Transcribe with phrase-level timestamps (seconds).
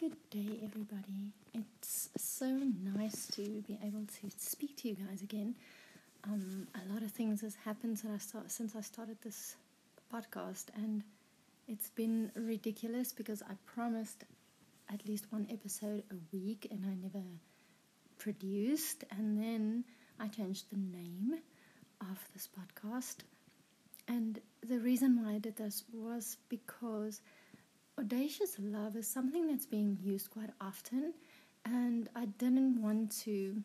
[0.00, 1.34] Good day, everybody.
[1.52, 5.54] It's so nice to be able to speak to you guys again.
[6.24, 9.56] Um, a lot of things has happened since I, start, since I started this
[10.10, 11.02] podcast, and
[11.68, 14.24] it's been ridiculous because I promised
[14.90, 17.22] at least one episode a week, and I never
[18.16, 19.04] produced.
[19.10, 19.84] And then
[20.18, 21.34] I changed the name
[22.00, 23.16] of this podcast,
[24.08, 27.20] and the reason why I did this was because
[28.00, 31.12] audacious love is something that's being used quite often,
[31.66, 33.62] and I didn't want to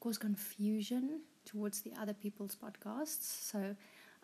[0.00, 3.74] cause confusion towards the other people's podcasts, so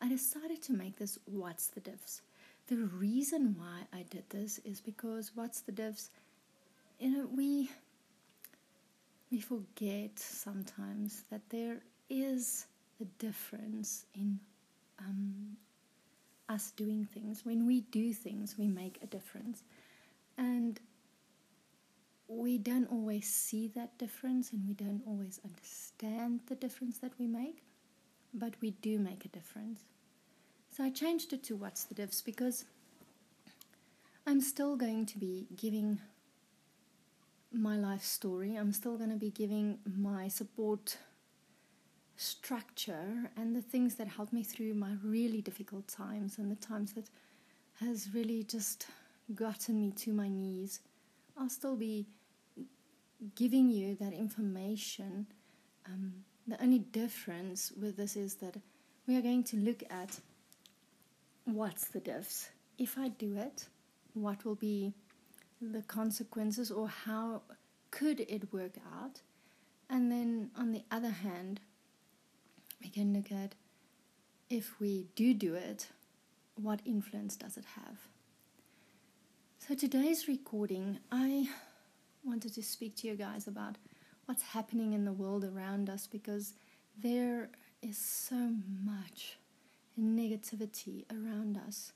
[0.03, 2.21] I decided to make this What's the Diffs.
[2.67, 6.11] The reason why I did this is because What's the Diffs,
[6.99, 7.71] you know, we
[9.33, 11.79] we forget sometimes that there
[12.11, 12.67] is
[13.01, 14.39] a difference in
[14.99, 15.57] um,
[16.51, 17.45] us doing things.
[17.45, 19.63] When we do things, we make a difference.
[20.37, 20.79] And
[22.29, 27.27] we don't always see that difference and we don't always understand the difference that we
[27.27, 27.63] make,
[28.35, 29.81] but we do make a difference.
[30.77, 32.65] So I changed it to What's the Diffs because
[34.27, 35.99] I'm still going to be giving
[37.53, 38.55] my life story.
[38.55, 40.99] I'm still going to be giving my support
[42.21, 46.93] structure and the things that helped me through my really difficult times and the times
[46.93, 47.09] that
[47.81, 48.87] has really just
[49.35, 50.81] gotten me to my knees.
[51.39, 52.07] I'll still be
[53.35, 55.27] giving you that information.
[55.87, 56.13] Um,
[56.47, 58.57] the only difference with this is that
[59.07, 60.21] we are going to look at
[61.47, 62.51] what's the diffs.
[62.77, 63.67] If I do it,
[64.13, 64.93] what will be
[65.63, 67.43] the consequences or how
[67.91, 69.23] could it work out?
[69.89, 71.61] And then on the other hand,
[72.83, 73.55] we can look at
[74.49, 75.89] if we do do it,
[76.57, 77.99] what influence does it have?
[79.59, 81.49] So, today's recording, I
[82.25, 83.77] wanted to speak to you guys about
[84.27, 86.55] what's happening in the world around us because
[86.99, 87.51] there
[87.83, 88.55] is so
[88.85, 89.37] much
[90.01, 91.93] negativity around us.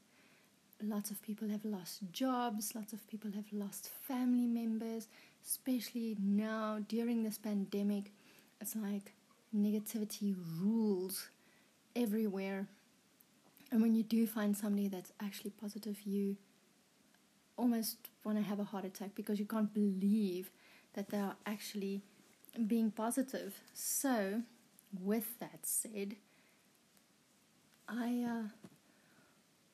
[0.83, 5.09] Lots of people have lost jobs, lots of people have lost family members,
[5.45, 8.13] especially now during this pandemic.
[8.61, 9.13] It's like
[9.55, 11.29] negativity rules
[11.95, 12.67] everywhere.
[13.71, 16.37] And when you do find somebody that's actually positive, you
[17.57, 20.51] almost want to have a heart attack because you can't believe
[20.95, 22.03] that they are actually
[22.67, 23.61] being positive.
[23.73, 24.43] So,
[25.03, 26.17] with that said,
[27.89, 28.49] I uh,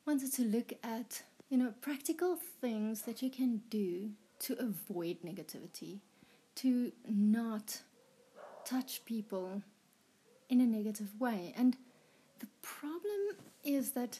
[0.05, 5.99] wanted to look at you know practical things that you can do to avoid negativity,
[6.55, 7.81] to not
[8.65, 9.61] touch people
[10.51, 11.53] in a negative way.
[11.57, 11.77] And
[12.39, 14.19] the problem is that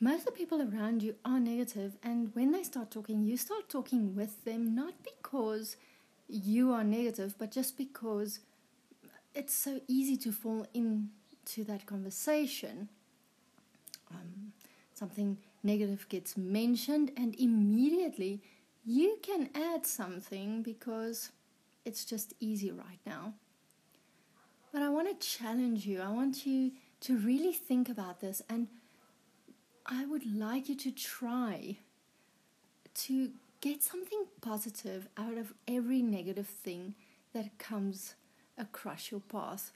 [0.00, 3.68] most of the people around you are negative, and when they start talking, you start
[3.68, 5.76] talking with them not because
[6.28, 8.40] you are negative, but just because
[9.34, 12.88] it's so easy to fall into that conversation.
[14.10, 14.52] Um,
[14.94, 18.42] something negative gets mentioned, and immediately
[18.84, 21.32] you can add something because
[21.84, 23.34] it's just easy right now.
[24.72, 26.00] But I want to challenge you.
[26.00, 28.42] I want you to really think about this.
[28.48, 28.68] And
[29.86, 31.76] I would like you to try
[32.94, 33.30] to
[33.60, 36.94] get something positive out of every negative thing
[37.32, 38.14] that comes
[38.56, 39.72] across your path.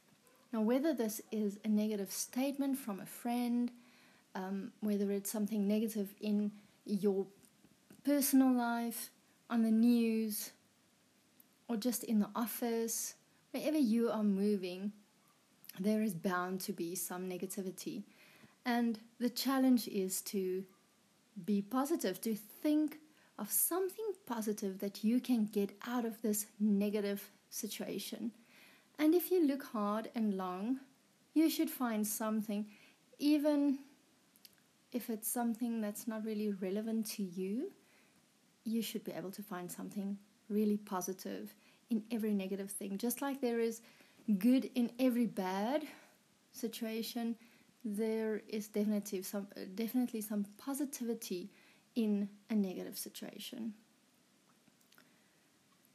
[0.52, 3.70] Now, whether this is a negative statement from a friend,
[4.34, 6.52] um, whether it's something negative in
[6.84, 7.26] your
[8.04, 9.10] personal life,
[9.48, 10.50] on the news,
[11.68, 13.14] or just in the office,
[13.52, 14.92] wherever you are moving,
[15.78, 18.02] there is bound to be some negativity.
[18.64, 20.64] And the challenge is to
[21.44, 22.98] be positive, to think
[23.38, 28.32] of something positive that you can get out of this negative situation.
[28.98, 30.80] And if you look hard and long,
[31.34, 32.66] you should find something,
[33.18, 33.78] even
[34.92, 37.72] if it's something that's not really relevant to you,
[38.64, 40.18] you should be able to find something
[40.48, 41.54] really positive
[41.92, 42.96] in every negative thing.
[42.96, 43.82] Just like there is
[44.38, 45.86] good in every bad
[46.52, 47.36] situation,
[47.84, 51.50] there is definitely some definitely some positivity
[51.94, 53.74] in a negative situation.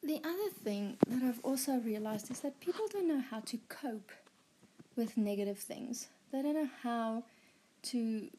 [0.03, 4.11] The other thing that I've also realized is that people don't know how to cope
[4.95, 6.07] with negative things.
[6.31, 7.23] They don't know how
[7.91, 8.29] to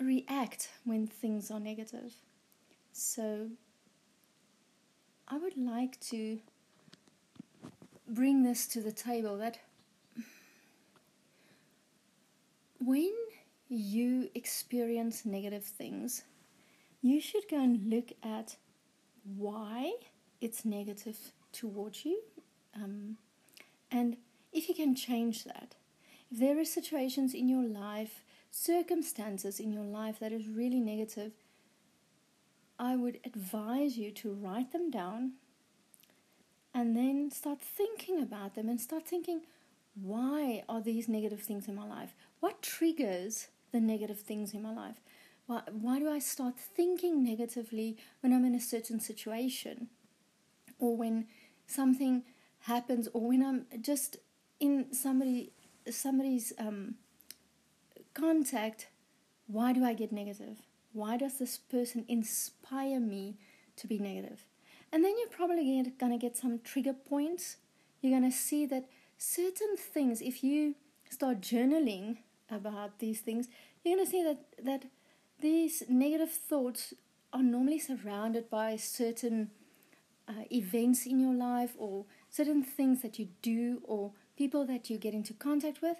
[0.00, 2.14] react when things are negative.
[2.92, 3.50] So
[5.28, 6.38] I would like to
[8.08, 9.58] bring this to the table that
[12.78, 13.12] when
[13.68, 16.22] you experience negative things,
[17.02, 18.56] you should go and look at
[19.36, 19.92] why
[20.40, 21.18] it's negative
[21.52, 22.20] towards you.
[22.74, 23.16] Um,
[23.90, 24.16] and
[24.52, 25.74] if you can change that,
[26.30, 31.32] if there are situations in your life, circumstances in your life that is really negative,
[32.78, 35.32] I would advise you to write them down
[36.76, 39.40] and then start thinking about them and start thinking,
[39.94, 42.14] why are these negative things in my life?
[42.40, 45.00] What triggers the negative things in my life?
[45.46, 49.88] Why, why do I start thinking negatively when I'm in a certain situation?
[50.78, 51.28] Or when
[51.66, 52.24] something
[52.60, 54.18] happens, or when I'm just
[54.60, 55.52] in somebody
[55.90, 56.96] somebody's um,
[58.12, 58.88] contact,
[59.46, 60.58] why do I get negative?
[60.92, 63.38] Why does this person inspire me
[63.76, 64.44] to be negative?
[64.92, 67.56] And then you're probably going to get some trigger points.
[68.00, 68.88] You're going to see that
[69.18, 70.74] certain things, if you
[71.10, 72.18] start journaling
[72.50, 73.48] about these things,
[73.84, 74.84] you're going to see that, that
[75.40, 76.94] these negative thoughts
[77.32, 79.50] are normally surrounded by certain
[80.28, 84.98] uh, events in your life or certain things that you do or people that you
[84.98, 85.98] get into contact with.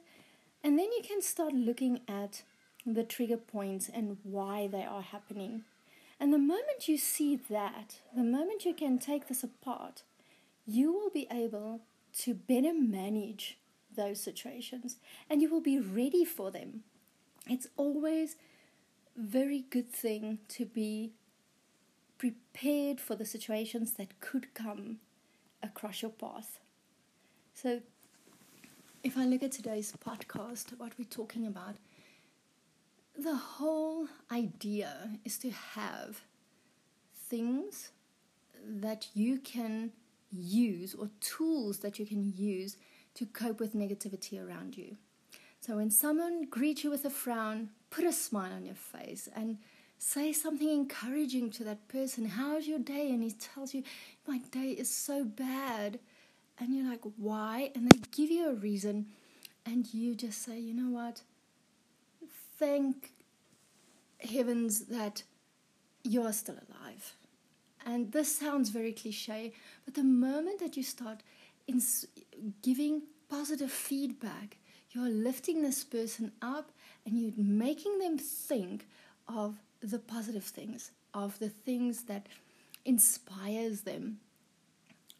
[0.62, 2.42] And then you can start looking at
[2.84, 5.64] the trigger points and why they are happening.
[6.18, 10.02] And the moment you see that, the moment you can take this apart,
[10.66, 11.80] you will be able
[12.20, 13.58] to better manage
[13.94, 14.96] those situations
[15.28, 16.84] and you will be ready for them.
[17.48, 18.36] It's always
[19.16, 21.12] a very good thing to be
[22.18, 24.98] prepared for the situations that could come
[25.62, 26.58] across your path.
[27.54, 27.80] So,
[29.02, 31.76] if I look at today's podcast, what we're talking about,
[33.18, 36.20] the whole idea is to have
[37.28, 37.90] things
[38.64, 39.92] that you can
[40.32, 42.76] use or tools that you can use
[43.14, 44.96] to cope with negativity around you.
[45.60, 49.58] So when someone greets you with a frown, put a smile on your face and
[49.98, 52.26] say something encouraging to that person.
[52.26, 53.10] How's your day?
[53.10, 53.82] And he tells you,
[54.26, 55.98] My day is so bad.
[56.58, 57.72] And you're like, Why?
[57.74, 59.06] And they give you a reason.
[59.64, 61.22] And you just say, You know what?
[62.58, 63.12] Thank
[64.20, 65.22] heavens that
[66.02, 67.14] you're still alive.
[67.84, 69.52] And this sounds very cliche,
[69.84, 71.22] but the moment that you start
[71.66, 72.06] ins-
[72.62, 74.56] giving positive feedback,
[74.90, 76.70] you're lifting this person up
[77.04, 78.86] and you're making them think
[79.28, 82.26] of the positive things, of the things that
[82.84, 84.18] inspires them.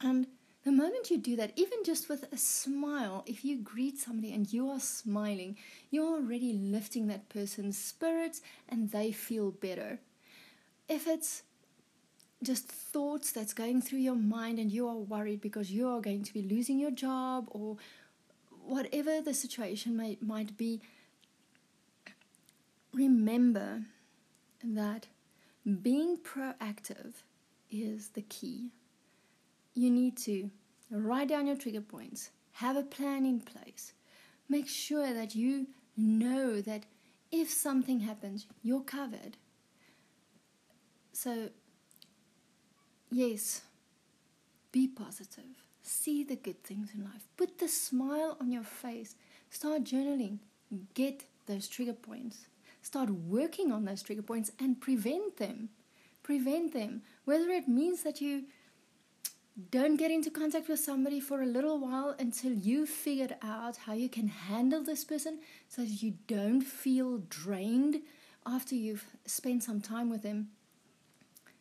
[0.00, 0.26] And
[0.66, 4.52] the moment you do that, even just with a smile, if you greet somebody and
[4.52, 5.56] you are smiling,
[5.92, 10.00] you're already lifting that person's spirits and they feel better.
[10.88, 11.44] If it's
[12.42, 16.24] just thoughts that's going through your mind and you are worried because you are going
[16.24, 17.76] to be losing your job or
[18.64, 20.80] whatever the situation may, might be,
[22.92, 23.82] remember
[24.64, 25.06] that
[25.80, 27.22] being proactive
[27.70, 28.72] is the key.
[29.76, 30.50] You need to
[30.90, 33.92] write down your trigger points, have a plan in place,
[34.48, 35.66] make sure that you
[35.98, 36.84] know that
[37.30, 39.36] if something happens, you're covered.
[41.12, 41.50] So,
[43.10, 43.60] yes,
[44.72, 45.44] be positive.
[45.82, 47.28] See the good things in life.
[47.36, 49.14] Put the smile on your face.
[49.50, 50.38] Start journaling.
[50.94, 52.46] Get those trigger points.
[52.80, 55.68] Start working on those trigger points and prevent them.
[56.22, 57.02] Prevent them.
[57.26, 58.44] Whether it means that you
[59.70, 63.94] don't get into contact with somebody for a little while until you figured out how
[63.94, 68.02] you can handle this person so that you don't feel drained
[68.44, 70.48] after you've spent some time with them.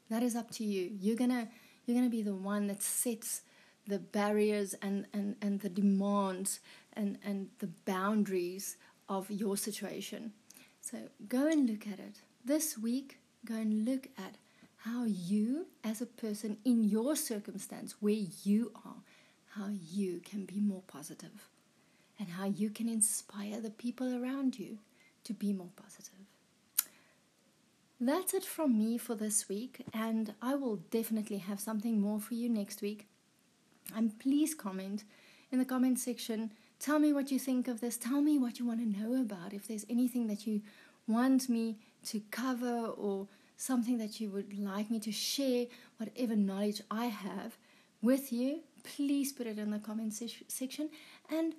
[0.09, 0.91] That is up to you.
[0.99, 1.47] You're gonna
[1.85, 3.41] you're gonna be the one that sets
[3.87, 6.59] the barriers and, and, and the demands
[6.93, 10.33] and, and the boundaries of your situation.
[10.81, 10.97] So
[11.27, 12.21] go and look at it.
[12.43, 14.37] This week, go and look at
[14.85, 18.13] how you, as a person in your circumstance, where
[18.43, 19.01] you are,
[19.55, 21.49] how you can be more positive
[22.19, 24.77] and how you can inspire the people around you
[25.23, 26.13] to be more positive.
[27.99, 32.33] That's it from me for this week, and I will definitely have something more for
[32.33, 33.07] you next week.
[33.95, 35.03] And please comment
[35.51, 36.51] in the comment section.
[36.79, 37.97] Tell me what you think of this.
[37.97, 39.53] Tell me what you want to know about.
[39.53, 40.61] If there's anything that you
[41.07, 41.77] want me
[42.07, 45.65] to cover or something that you would like me to share,
[45.97, 47.57] whatever knowledge I have
[48.01, 50.89] with you, please put it in the comment se- section.
[51.29, 51.55] And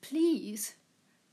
[0.00, 0.74] please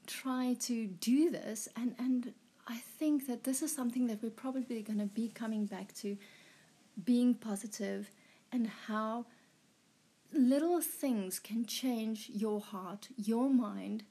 [0.07, 1.67] try to do this.
[1.75, 2.33] And, and
[2.67, 6.17] I think that this is something that we're probably going to be coming back to
[7.03, 8.09] being positive
[8.51, 9.25] and how
[10.33, 14.03] little things can change your heart, your mind,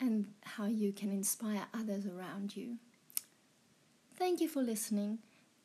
[0.00, 2.76] and how you can inspire others around you.
[4.16, 5.18] Thank you for listening,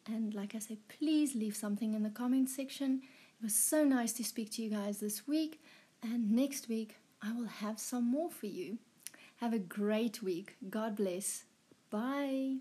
[0.08, 3.01] And like I said, please leave something in the comment section.
[3.39, 5.62] It was so nice to speak to you guys this week.
[6.03, 8.79] And next week, I will have some more for you.
[9.38, 10.58] Have a great week.
[10.70, 11.46] God bless.
[11.89, 12.58] Bye.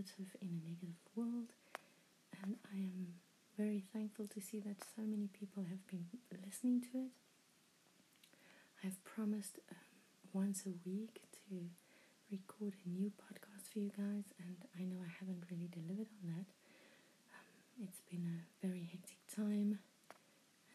[0.00, 1.52] Positive in a negative world,
[2.42, 3.20] and I am
[3.58, 6.06] very thankful to see that so many people have been
[6.46, 7.12] listening to it.
[8.82, 9.76] I've promised um,
[10.32, 11.68] once a week to
[12.32, 16.32] record a new podcast for you guys, and I know I haven't really delivered on
[16.32, 16.48] that.
[17.36, 19.80] Um, it's been a very hectic time,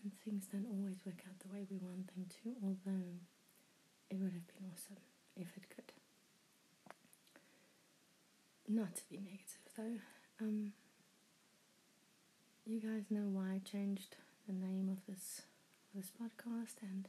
[0.03, 3.09] and things don't always work out the way we want them to, although
[4.11, 5.01] it would have been awesome
[5.35, 6.04] if it could.
[8.67, 9.99] Not to be negative though,
[10.45, 10.73] um,
[12.65, 14.15] you guys know why I changed
[14.47, 15.41] the name of this
[15.93, 17.07] this podcast, and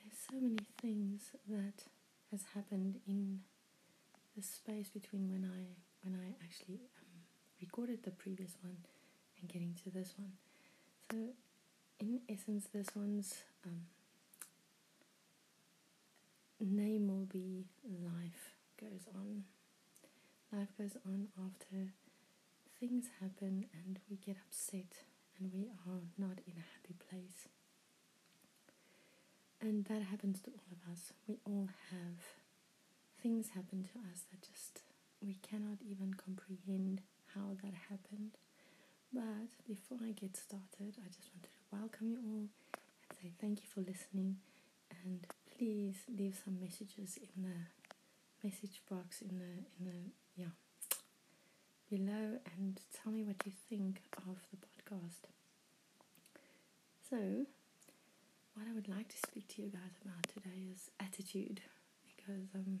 [0.00, 1.84] there's so many things that
[2.30, 3.40] has happened in
[4.34, 7.20] the space between when I when I actually um,
[7.60, 8.78] recorded the previous one
[9.40, 10.32] and getting to this one.
[11.10, 11.16] So,
[12.00, 13.34] in essence, this one's
[13.64, 13.82] um,
[16.60, 19.44] name will be Life Goes On.
[20.56, 21.92] Life goes on after
[22.80, 25.04] things happen and we get upset
[25.38, 27.48] and we are not in a happy place.
[29.60, 31.12] And that happens to all of us.
[31.28, 32.24] We all have
[33.22, 34.80] things happen to us that just
[35.20, 37.02] we cannot even comprehend
[37.34, 38.38] how that happened.
[39.12, 42.48] But before I get started, I just wanted to welcome you all
[43.10, 44.36] and say thank you for listening.
[45.04, 45.26] And
[45.58, 47.85] please leave some messages in the
[48.46, 49.98] message box in the in the
[50.36, 50.54] yeah
[51.90, 55.26] below and tell me what you think of the podcast.
[57.10, 57.46] So,
[58.54, 61.60] what I would like to speak to you guys about today is attitude,
[62.06, 62.80] because um,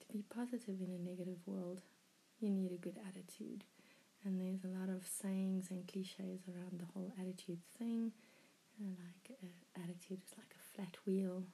[0.00, 1.80] to be positive in a negative world,
[2.40, 3.64] you need a good attitude.
[4.24, 8.12] And there's a lot of sayings and cliches around the whole attitude thing.
[8.78, 11.44] Know, like uh, attitude is like a flat wheel.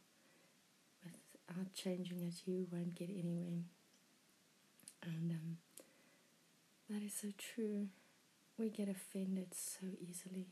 [1.49, 3.65] Without changing it, you won't get anywhere.
[5.03, 5.57] And um,
[6.91, 7.89] that is so true.
[8.59, 10.49] We get offended so easily.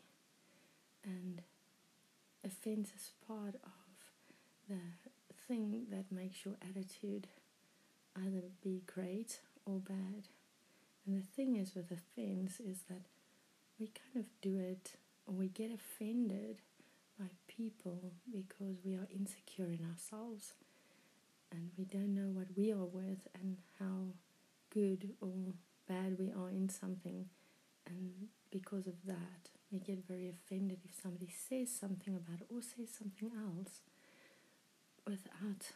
[1.05, 1.43] And
[2.45, 3.71] offense is part of
[4.69, 4.81] the
[5.49, 7.27] thing that makes your attitude
[8.17, 10.29] either be great or bad.
[11.07, 13.03] And the thing is with offense is that
[13.79, 14.93] we kind of do it
[15.27, 16.59] or we get offended
[17.19, 20.55] by people because we are insecure in ourselves
[21.53, 24.15] and we don't know what we are worth and how
[24.71, 25.55] good or
[25.89, 27.27] bad we are in something.
[27.87, 32.63] And because of that, we get very offended if somebody says something about it or
[32.63, 33.81] says something else
[35.07, 35.73] without.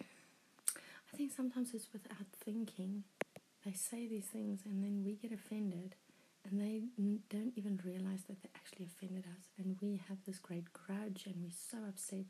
[0.00, 3.04] I think sometimes it's without thinking.
[3.64, 5.94] They say these things and then we get offended
[6.48, 6.82] and they
[7.28, 11.36] don't even realize that they actually offended us and we have this great grudge and
[11.42, 12.26] we're so upset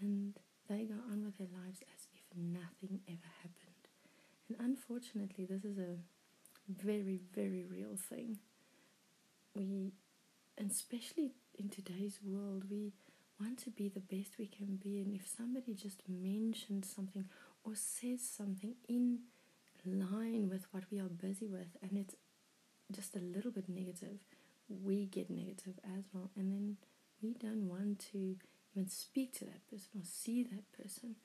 [0.00, 0.34] and
[0.68, 3.76] they go on with their lives as if nothing ever happened.
[4.48, 5.96] And unfortunately, this is a
[6.68, 8.38] very, very real thing.
[9.54, 9.92] We,
[10.58, 12.92] and especially in today's world, we
[13.40, 15.00] want to be the best we can be.
[15.00, 17.26] And if somebody just mentions something
[17.64, 19.20] or says something in
[19.84, 22.14] line with what we are busy with, and it's
[22.92, 24.18] just a little bit negative,
[24.68, 26.30] we get negative as well.
[26.36, 26.76] And then
[27.22, 28.36] we don't want to
[28.76, 31.16] even speak to that person or see that person.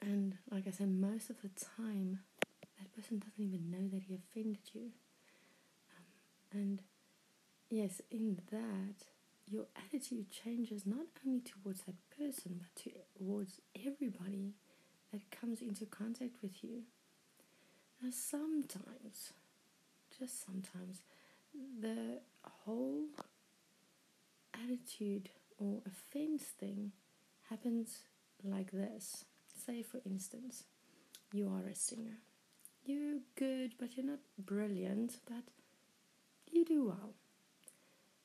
[0.00, 2.20] And like I said, most of the time,
[2.78, 4.90] that person doesn't even know that he offended you.
[5.96, 6.82] Um, and
[7.68, 9.06] yes, in that,
[9.48, 14.54] your attitude changes not only towards that person, but towards everybody
[15.12, 16.82] that comes into contact with you.
[18.02, 19.32] Now, sometimes,
[20.18, 21.00] just sometimes,
[21.80, 23.06] the whole
[24.54, 26.92] attitude or offense thing
[27.50, 28.00] happens
[28.42, 29.24] like this.
[29.66, 30.64] Say, for instance,
[31.32, 32.18] you are a singer.
[32.84, 35.44] You're good, but you're not brilliant, but
[36.50, 37.14] you do well.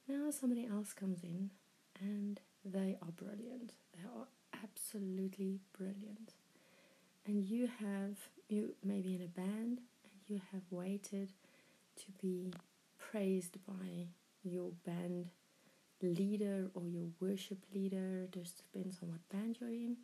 [0.08, 1.52] Now, somebody else comes in
[2.00, 3.74] and they are brilliant.
[3.94, 4.28] They are
[4.64, 6.34] absolutely brilliant.
[7.26, 8.18] and you have
[8.50, 11.34] you maybe in a band and you have waited
[11.96, 12.54] to be
[12.98, 14.08] praised by
[14.44, 15.30] your band
[16.04, 19.98] leader or your worship leader just depends on what band you're in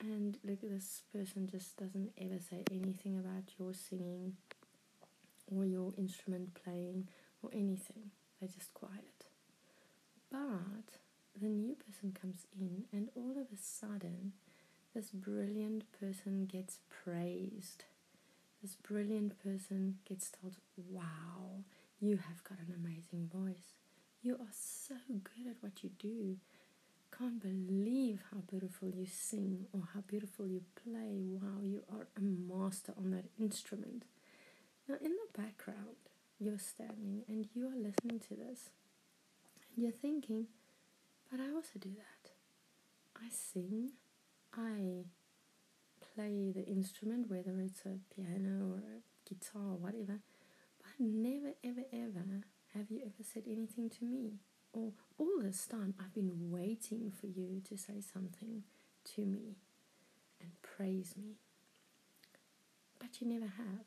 [0.00, 4.36] and look this person just doesn't ever say anything about your singing
[5.54, 7.08] or your instrument playing
[7.42, 9.26] or anything they're just quiet
[10.30, 10.98] but
[11.40, 14.32] the new person comes in and all of a sudden
[14.96, 17.84] this brilliant person gets praised.
[18.62, 20.56] This brilliant person gets told,
[20.88, 21.64] Wow,
[22.00, 23.75] you have got an amazing voice.
[24.26, 26.38] You are so good at what you do.
[27.16, 31.28] Can't believe how beautiful you sing or how beautiful you play.
[31.30, 34.02] Wow, you are a master on that instrument.
[34.88, 35.94] Now, in the background,
[36.40, 38.70] you're standing and you are listening to this.
[39.76, 40.48] And you're thinking,
[41.30, 42.30] But I also do that.
[43.14, 43.90] I sing,
[44.52, 45.04] I
[46.16, 50.18] play the instrument, whether it's a piano or a guitar or whatever,
[50.82, 52.42] but never, ever, ever
[52.76, 54.40] have you ever said anything to me.
[54.72, 58.62] Or all this time I've been waiting for you to say something
[59.14, 59.56] to me
[60.40, 61.36] and praise me.
[62.98, 63.86] But you never have.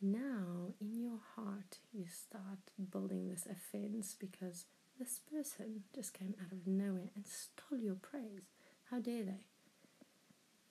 [0.00, 2.58] Now, in your heart, you start
[2.90, 4.66] building this offense because
[4.98, 8.50] this person just came out of nowhere and stole your praise.
[8.90, 9.46] How dare they?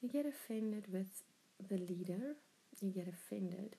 [0.02, 1.24] You get offended with
[1.66, 2.36] the leader,
[2.82, 3.78] you get offended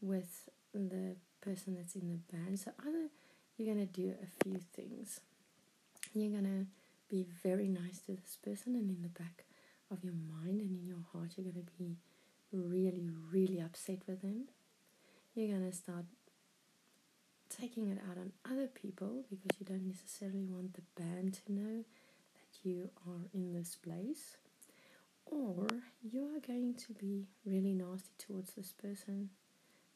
[0.00, 2.58] with the person that's in the band.
[2.58, 3.08] So, either
[3.56, 5.20] you're to do a few things.
[6.14, 6.66] You're to
[7.08, 9.44] be very nice to this person, and in the back
[9.90, 11.96] of your mind and in your heart, you're to be
[12.52, 14.48] really, really upset with them.
[15.34, 16.04] You're to start
[17.48, 21.84] taking it out on other people because you don't necessarily want the band to know
[22.34, 24.36] that you are in this place,
[25.26, 25.66] or
[26.02, 29.30] you are going to be really nasty towards this person,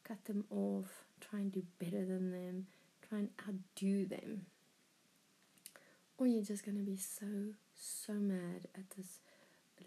[0.07, 2.67] cut them off, try and do better than them,
[3.09, 4.47] try and outdo them.
[6.19, 7.27] Or you're just going to be so,
[7.75, 9.19] so mad at this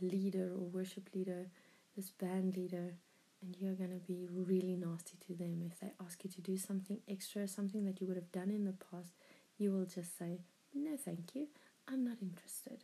[0.02, 1.48] leader or worship leader,
[1.96, 2.96] this band leader,
[3.42, 5.62] and you're going to be really nasty to them.
[5.66, 8.66] If they ask you to do something extra, something that you would have done in
[8.66, 9.14] the past,
[9.58, 10.40] you will just say,
[10.74, 11.48] No, thank you.
[11.88, 12.84] I'm not interested,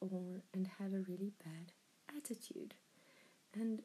[0.00, 1.72] or and have a really bad
[2.16, 2.74] attitude.
[3.54, 3.82] And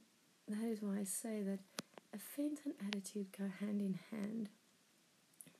[0.48, 1.60] that is why I say that
[2.14, 4.50] offense and attitude go hand in hand.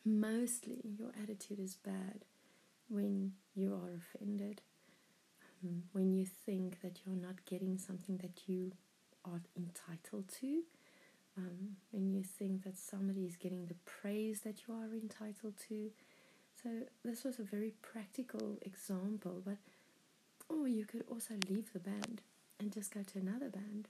[0.06, 2.26] Mostly, your attitude is bad
[2.90, 4.62] when you are offended,
[5.64, 8.74] um, when you think that you're not getting something that you
[9.26, 10.64] are entitled to,
[11.38, 15.90] um, when you think that somebody is getting the praise that you are entitled to,
[16.62, 16.70] so
[17.04, 19.58] this was a very practical example, but
[20.50, 22.22] or you could also leave the band
[22.60, 23.88] and just go to another band.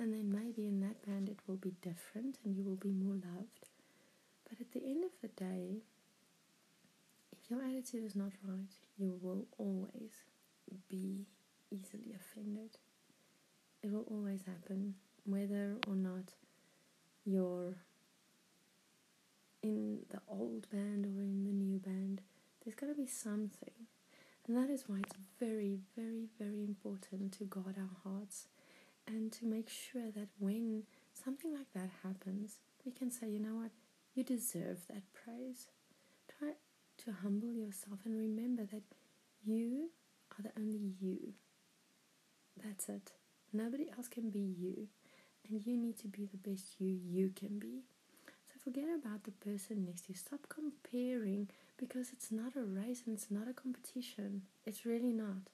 [0.00, 3.12] And then maybe in that band it will be different and you will be more
[3.12, 3.68] loved.
[4.48, 5.82] But at the end of the day,
[7.30, 10.24] if your attitude is not right, you will always
[10.88, 11.26] be
[11.70, 12.78] easily offended.
[13.82, 14.94] It will always happen,
[15.26, 16.32] whether or not
[17.26, 17.74] you're
[19.62, 22.22] in the old band or in the new band.
[22.64, 23.86] There's got to be something.
[24.48, 28.46] And that is why it's very, very, very important to guard our hearts
[29.10, 33.56] and to make sure that when something like that happens, we can say, you know
[33.56, 33.70] what,
[34.14, 35.66] you deserve that praise.
[36.38, 36.52] Try
[37.04, 38.82] to humble yourself and remember that
[39.44, 39.90] you
[40.38, 41.34] are the only you.
[42.62, 43.12] That's it.
[43.52, 44.88] Nobody else can be you.
[45.48, 47.82] And you need to be the best you you can be
[48.52, 50.14] So forget about the person next to you.
[50.16, 54.42] Stop comparing because it's not a race and it's not a competition.
[54.64, 55.48] It's really not.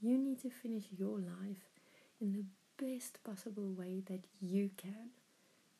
[0.00, 1.64] You need to finish your life
[2.20, 2.44] in the
[2.78, 5.10] best possible way that you can.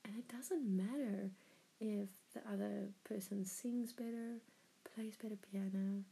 [0.04, 1.30] And it doesn't matter
[1.80, 4.40] if the other person sings better,
[4.94, 6.02] plays better piano,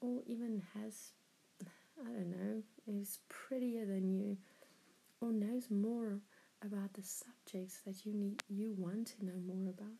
[0.00, 1.12] or even has,
[2.00, 4.36] I don't know, is prettier than you,
[5.20, 6.18] or knows more
[6.64, 9.98] about the subjects that you need you want to know more about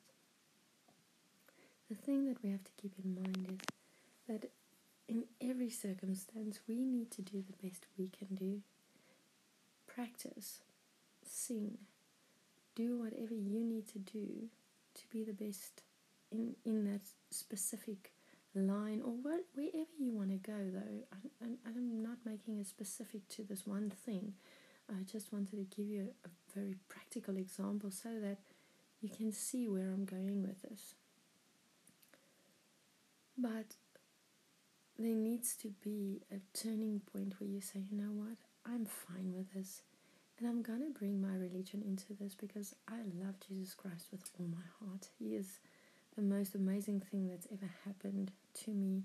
[1.93, 3.67] the thing that we have to keep in mind is
[4.27, 4.51] that
[5.09, 8.63] in every circumstance, we need to do the best we can do.
[9.95, 10.61] Practice,
[11.23, 11.79] sing,
[12.75, 14.49] do whatever you need to do
[14.95, 15.83] to be the best
[16.31, 18.13] in, in that specific
[18.55, 21.05] line or what, wherever you want to go, though.
[21.13, 24.35] I, I, I'm not making it specific to this one thing.
[24.91, 28.39] I just wanted to give you a, a very practical example so that
[29.01, 30.95] you can see where I'm going with this.
[33.37, 33.77] But
[34.99, 39.33] there needs to be a turning point where you say, you know what, I'm fine
[39.35, 39.83] with this.
[40.39, 44.47] And I'm to bring my religion into this because I love Jesus Christ with all
[44.47, 45.09] my heart.
[45.19, 45.59] He is
[46.17, 48.33] the most amazing thing that's ever happened
[48.65, 49.05] to me.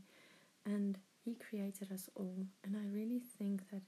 [0.66, 2.46] And He created us all.
[2.64, 3.82] And I really think that,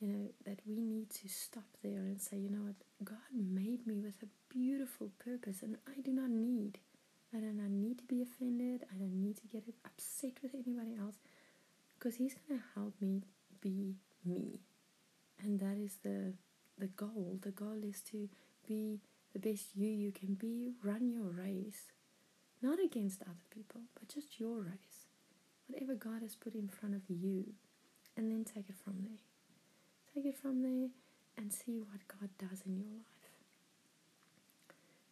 [0.00, 3.86] you know, that we need to stop there and say, you know what, God made
[3.86, 6.78] me with a beautiful purpose and I do not need.
[7.34, 8.84] I do not need to be offended.
[8.94, 11.16] I don't need to get upset with anybody else
[11.98, 13.22] because He's going to help me
[13.60, 14.60] be me.
[15.42, 16.34] And that is the
[16.78, 17.38] the goal.
[17.42, 18.28] The goal is to
[18.66, 19.00] be
[19.32, 21.92] the best you you can be, run your race.
[22.62, 25.06] Not against other people, but just your race.
[25.68, 27.44] Whatever God has put in front of you.
[28.16, 29.20] And then take it from there.
[30.14, 30.88] Take it from there
[31.36, 33.18] and see what God does in your life.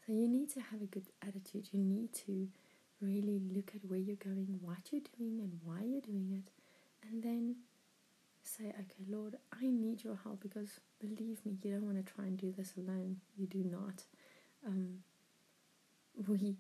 [0.05, 1.69] So you need to have a good attitude.
[1.73, 2.49] You need to
[3.01, 6.51] really look at where you're going, what you're doing, and why you're doing it.
[7.09, 7.57] And then
[8.47, 12.25] say, okay, Lord, I need your help because believe me, you don't want to try
[12.25, 13.17] and do this alone.
[13.37, 14.05] You do not.
[14.67, 14.99] Um,
[16.27, 16.57] we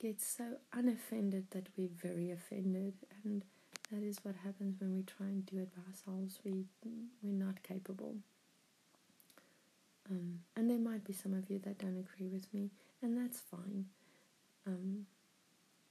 [0.00, 3.44] get so unoffended that we're very offended, and
[3.90, 6.38] that is what happens when we try and do it by ourselves.
[6.44, 6.64] We
[7.22, 8.16] we're not capable.
[10.10, 12.70] Um, and there might be some of you that don't agree with me,
[13.02, 13.86] and that's fine.
[14.66, 15.06] Um,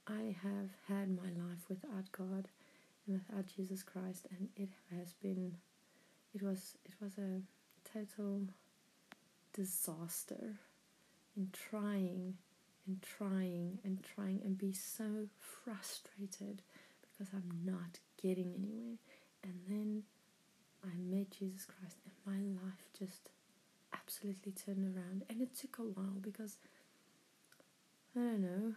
[0.06, 2.48] I have had my life without God
[3.06, 5.56] without Jesus Christ, and it has been,
[6.34, 7.42] it was, it was a
[7.88, 8.42] total
[9.52, 10.56] disaster
[11.36, 12.34] in trying
[12.86, 16.62] and trying and trying and be so frustrated
[17.00, 18.98] because I'm not getting anywhere.
[19.42, 20.02] And then
[20.82, 23.30] I met Jesus Christ, and my life just
[23.92, 25.24] absolutely turned around.
[25.28, 26.58] And it took a while because
[28.16, 28.74] I don't know,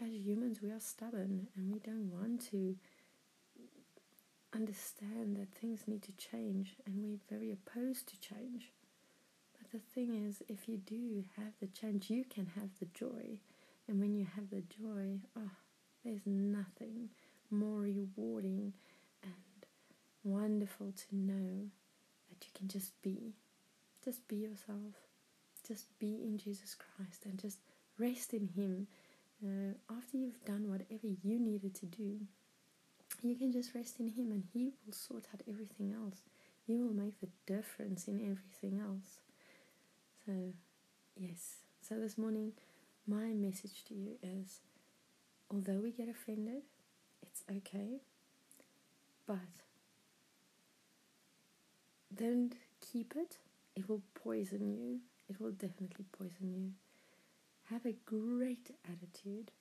[0.00, 2.76] as humans, we are stubborn and we don't want to
[4.54, 8.72] understand that things need to change and we're very opposed to change.
[9.58, 13.38] But the thing is, if you do have the change, you can have the joy.
[13.88, 15.50] And when you have the joy, oh,
[16.04, 17.10] there's nothing
[17.50, 18.72] more rewarding
[19.22, 19.66] and
[20.24, 21.68] wonderful to know
[22.28, 23.34] that you can just be.
[24.04, 24.94] Just be yourself.
[25.66, 27.58] Just be in Jesus Christ and just
[27.98, 28.86] rest in Him.
[29.44, 32.20] Uh, after you've done whatever you needed to do,
[33.22, 36.22] you can just rest in Him and He will sort out everything else.
[36.66, 39.18] He will make the difference in everything else.
[40.26, 40.52] So,
[41.16, 41.56] yes.
[41.82, 42.52] So, this morning,
[43.06, 44.60] my message to you is
[45.50, 46.62] although we get offended,
[47.22, 48.00] it's okay,
[49.26, 49.38] but
[52.14, 53.38] don't keep it.
[53.76, 55.00] It will poison you.
[55.28, 56.72] It will definitely poison you.
[57.70, 59.52] Have a great attitude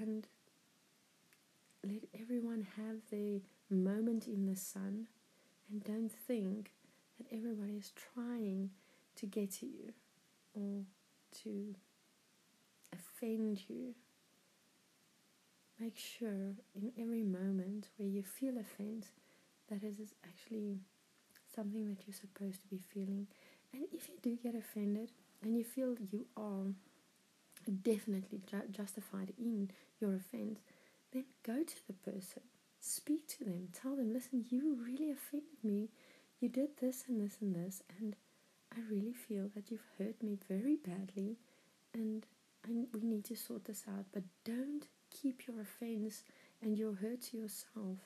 [0.00, 0.26] and
[1.86, 3.40] let everyone have their
[3.70, 5.08] moment in the sun
[5.70, 6.72] and don't think
[7.18, 8.70] that everybody is trying
[9.16, 9.92] to get to you
[10.54, 10.82] or
[11.42, 11.74] to
[12.92, 13.94] offend you.
[15.78, 19.06] Make sure in every moment where you feel offense
[19.68, 20.80] that it is actually
[21.54, 23.26] something that you're supposed to be feeling.
[23.72, 25.12] And if you do get offended
[25.42, 26.66] and you feel you are
[27.82, 30.60] definitely ju- justified in your offense,
[31.12, 32.42] then go to the person,
[32.80, 35.88] speak to them, tell them, listen, you really offended me.
[36.40, 38.16] You did this and this and this, and
[38.74, 41.36] I really feel that you've hurt me very badly,
[41.92, 42.24] and
[42.64, 44.06] I, we need to sort this out.
[44.12, 46.22] But don't keep your offense
[46.62, 47.98] and your hurt to yourself.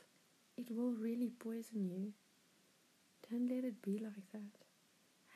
[0.57, 2.12] It will really poison you.
[3.31, 4.59] Don't let it be like that.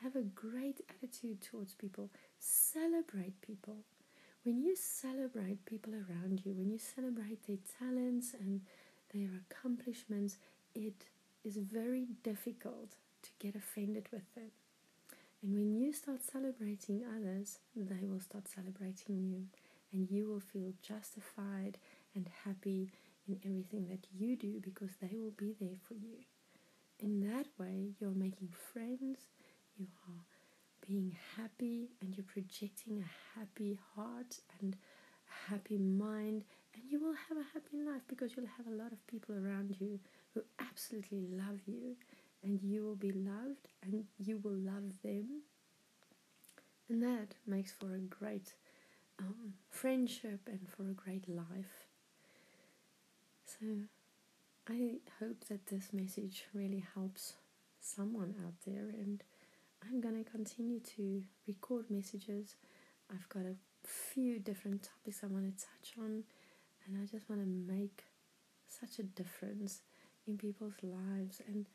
[0.01, 2.09] Have a great attitude towards people.
[2.39, 3.77] Celebrate people
[4.43, 8.61] when you celebrate people around you, when you celebrate their talents and
[9.13, 10.37] their accomplishments,
[10.73, 11.05] it
[11.43, 14.51] is very difficult to get offended with them.
[15.41, 19.45] And when you start celebrating others, they will start celebrating you,
[19.93, 21.77] and you will feel justified
[22.15, 22.91] and happy
[23.27, 26.17] in everything that you do because they will be there for you.
[26.99, 29.19] In that way, you're making friends,
[29.77, 30.23] you are
[30.89, 37.13] being happy and you're projecting a happy heart and a happy mind, and you will
[37.29, 39.99] have a happy life because you'll have a lot of people around you
[40.33, 41.95] who absolutely love you,
[42.43, 45.41] and you will be loved and you will love them.
[46.89, 48.53] And that makes for a great
[49.19, 51.85] um, friendship and for a great life.
[53.45, 53.65] So
[54.67, 57.33] I hope that this message really helps
[57.81, 59.23] someone out there and
[59.83, 62.55] I'm to continue to record messages.
[63.11, 66.23] I've got a few different topics I want to touch on,
[66.85, 68.03] and I just want to make
[68.67, 69.81] such a difference
[70.27, 71.41] in people's lives.
[71.47, 71.65] And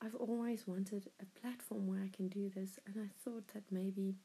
[0.00, 4.16] I've always wanted a platform where I can do this, and I thought that maybe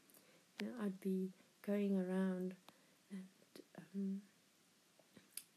[0.61, 1.29] you know, I'd be
[1.65, 2.55] going around
[3.11, 3.23] and
[3.77, 4.21] um,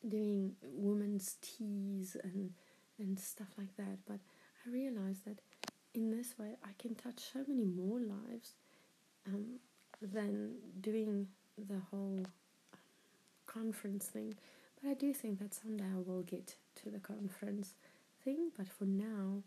[0.06, 2.52] doing women's teas and
[2.98, 3.98] and stuff like that.
[4.06, 4.18] But
[4.66, 5.38] I realized that
[5.94, 8.54] in this way I can touch so many more lives
[9.26, 9.58] um,
[10.00, 12.24] than doing the whole
[12.72, 12.80] um,
[13.46, 14.34] conference thing.
[14.80, 17.74] But I do think that someday I will get to the conference
[18.24, 18.50] thing.
[18.56, 19.42] But for now,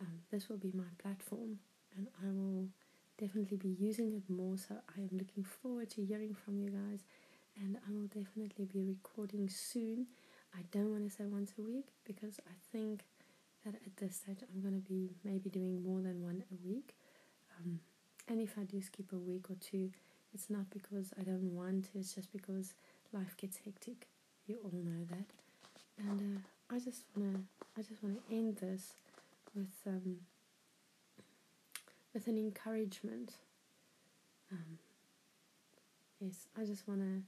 [0.00, 1.58] um, this will be my platform,
[1.96, 2.68] and I will
[3.18, 4.56] definitely be using it more.
[4.56, 7.00] So I am looking forward to hearing from you guys,
[7.56, 10.06] and I will definitely be recording soon.
[10.54, 13.04] I don't want to say once a week because I think
[13.64, 16.94] that at this stage I'm going to be maybe doing more than one a week.
[17.58, 17.80] Um,
[18.28, 19.90] and if I do skip a week or two,
[20.34, 22.74] it's not because I don't want to, it's just because
[23.12, 24.08] life gets hectic.
[24.46, 25.26] You all know that.
[25.98, 26.38] And
[26.70, 27.40] uh, I just wanna
[27.76, 28.94] I just wanna end this
[29.54, 30.16] with um,
[32.14, 33.34] with an encouragement.
[34.50, 34.78] Um,
[36.20, 37.22] yes, I just wanna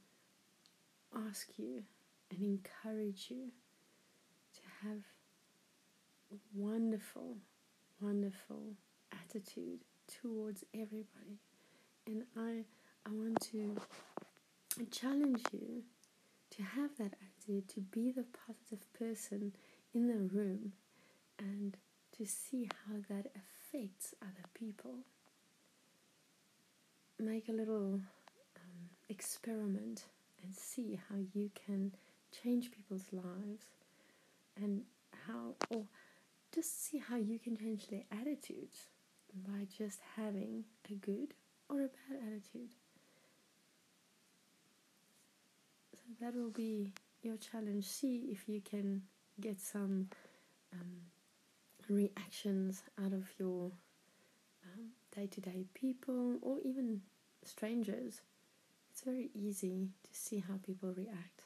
[1.28, 1.82] ask you
[2.30, 3.50] and encourage you
[4.54, 5.02] to have
[6.54, 7.36] wonderful,
[8.00, 8.74] wonderful
[9.12, 9.80] attitude
[10.20, 11.38] towards everybody.
[12.06, 12.64] And I
[13.06, 13.76] I want to
[14.90, 15.82] challenge you
[16.56, 19.52] to have that attitude, to be the positive person
[19.92, 20.72] in the room
[21.38, 21.76] and
[22.16, 24.98] to see how that affects other people.
[27.18, 28.00] Make a little
[28.56, 30.04] um, experiment
[30.42, 31.92] and see how you can
[32.42, 33.66] change people's lives
[34.56, 34.82] and
[35.26, 35.84] how, or
[36.54, 38.88] just see how you can change their attitudes
[39.46, 41.34] by just having a good
[41.68, 42.70] or a bad attitude.
[45.94, 47.86] So that will be your challenge.
[47.86, 49.02] See if you can
[49.40, 50.08] get some
[50.72, 51.00] um,
[51.88, 53.72] reactions out of your
[55.14, 57.00] day to day people or even
[57.42, 58.20] strangers.
[58.90, 61.42] It's very easy to see how people react.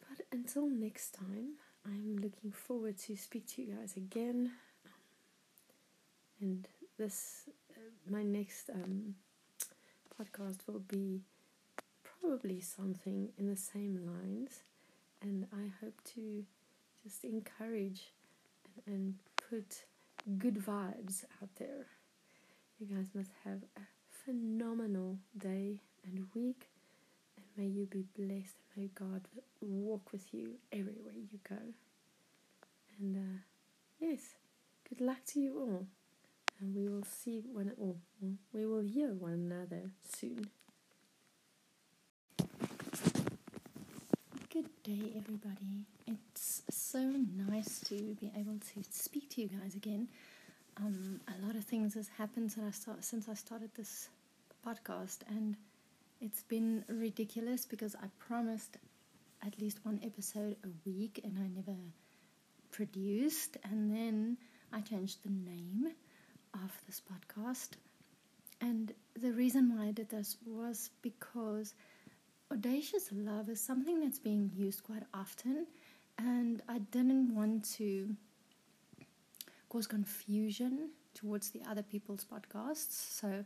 [0.00, 1.54] But until next time,
[1.88, 4.52] I'm looking forward to speak to you guys again.
[6.40, 9.14] And this, uh, my next um,
[10.18, 11.22] podcast will be
[12.20, 14.60] probably something in the same lines.
[15.22, 16.44] And I hope to
[17.02, 18.12] just encourage
[18.86, 19.14] and, and
[19.48, 19.84] put
[20.38, 21.86] good vibes out there.
[22.78, 23.80] You guys must have a
[24.24, 26.68] phenomenal day and week.
[27.58, 28.54] May you be blessed.
[28.76, 29.22] May God
[29.60, 31.56] walk with you everywhere you go.
[33.00, 33.40] And uh,
[33.98, 34.20] yes,
[34.88, 35.86] good luck to you all.
[36.60, 37.96] And we will see one, or
[38.52, 40.48] we will hear one another soon.
[44.50, 45.86] Good day, everybody.
[46.06, 47.00] It's so
[47.48, 50.06] nice to be able to speak to you guys again.
[50.76, 54.08] Um, a lot of things has happened since I, start, since I started this
[54.64, 55.56] podcast, and
[56.20, 58.76] it's been ridiculous because I promised
[59.44, 61.78] at least one episode a week, and I never
[62.70, 63.56] produced.
[63.64, 64.36] And then
[64.72, 65.88] I changed the name
[66.54, 67.70] of this podcast,
[68.60, 71.74] and the reason why I did this was because
[72.50, 75.66] audacious love is something that's being used quite often,
[76.18, 78.16] and I didn't want to
[79.68, 83.44] cause confusion towards the other people's podcasts, so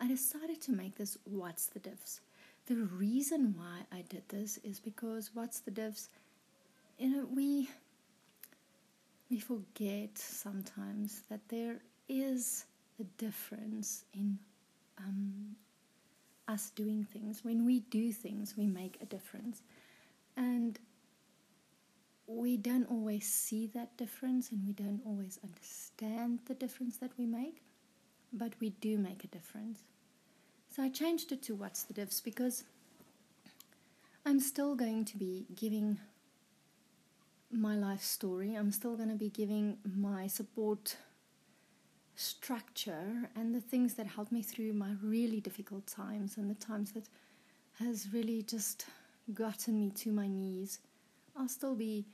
[0.00, 2.20] I decided to make this What's the Diffs.
[2.66, 6.08] The reason why I did this is because What's the Diffs,
[6.98, 7.68] you know, we
[9.30, 11.78] we forget sometimes that there
[12.08, 12.66] is
[13.00, 14.38] a difference in
[14.98, 15.56] um,
[16.46, 17.42] us doing things.
[17.42, 19.62] When we do things, we make a difference.
[20.36, 20.78] And
[22.26, 27.26] we don't always see that difference and we don't always understand the difference that we
[27.26, 27.62] make,
[28.36, 29.80] but we do make a difference.
[30.68, 32.64] So I changed it to What's the Diffs because
[34.26, 35.98] I'm still going to be giving
[37.52, 38.54] my life story.
[38.54, 40.96] I'm still going to be giving my support
[42.16, 46.92] structure and the things that helped me through my really difficult times and the times
[46.92, 47.04] that
[47.78, 48.86] has really just
[49.32, 50.80] gotten me to my knees.
[51.36, 52.04] I'll still be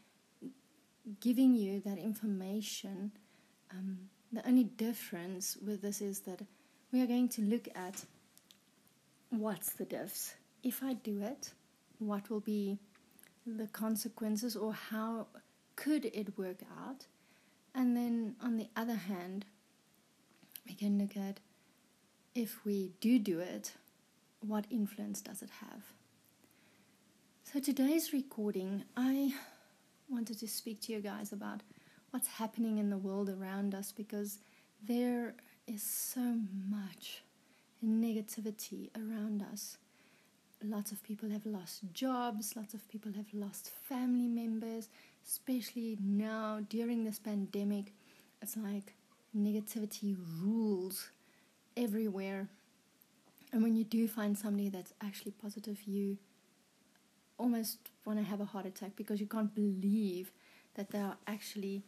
[1.21, 3.13] giving you that information.
[3.71, 3.99] Um,
[4.33, 6.41] the only difference with this is that
[6.93, 8.05] we are going to look at
[9.31, 10.35] what's the diffs.
[10.63, 11.53] If I do it,
[11.99, 12.79] what will be
[13.47, 15.27] the consequences or how
[15.77, 17.07] could it work out?
[17.75, 19.47] And then on the other hand,
[20.67, 21.41] we can look at
[22.35, 23.73] if we do do it,
[24.41, 25.83] what influence does it have?
[27.45, 29.35] So today's recording, I
[30.09, 31.63] wanted to speak to you guys about
[32.11, 34.39] what's happening in the world around us because
[34.87, 35.35] there
[35.67, 36.37] is so
[36.69, 37.23] much
[37.85, 39.79] negativity around us.
[40.63, 44.89] Lots of people have lost jobs, lots of people have lost family members,
[45.27, 47.95] especially now during this pandemic.
[48.43, 48.95] It's like
[49.37, 51.11] negativity rules
[51.77, 52.49] everywhere.
[53.53, 56.19] And when you do find somebody that's actually positive, you
[57.39, 60.31] almost want to have a heart attack because you can't believe
[60.75, 61.83] that they are actually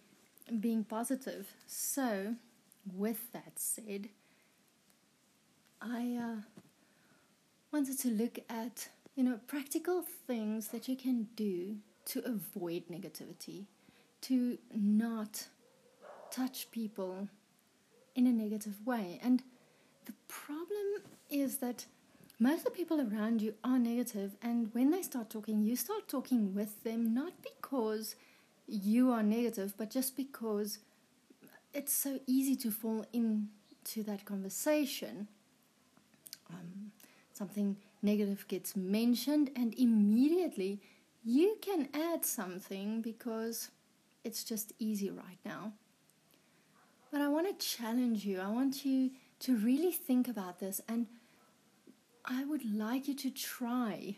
[0.60, 1.52] being positive.
[1.66, 2.36] So,
[2.94, 4.08] with that said,
[5.80, 6.40] I uh,
[7.72, 11.76] wanted to look at you know practical things that you can do
[12.06, 13.66] to avoid negativity,
[14.22, 15.48] to not
[16.30, 17.28] touch people
[18.14, 19.20] in a negative way.
[19.22, 19.42] And
[20.06, 21.86] the problem is that
[22.38, 26.08] most of the people around you are negative, and when they start talking, you start
[26.08, 28.16] talking with them not because
[28.66, 30.78] you are negative, but just because
[31.74, 35.28] it's so easy to fall into that conversation.
[36.50, 36.92] Um,
[37.32, 40.80] something negative gets mentioned, and immediately
[41.24, 43.70] you can add something because
[44.24, 45.72] it's just easy right now.
[47.10, 48.40] But I want to challenge you.
[48.40, 51.06] I want you to really think about this, and
[52.24, 54.16] I would like you to try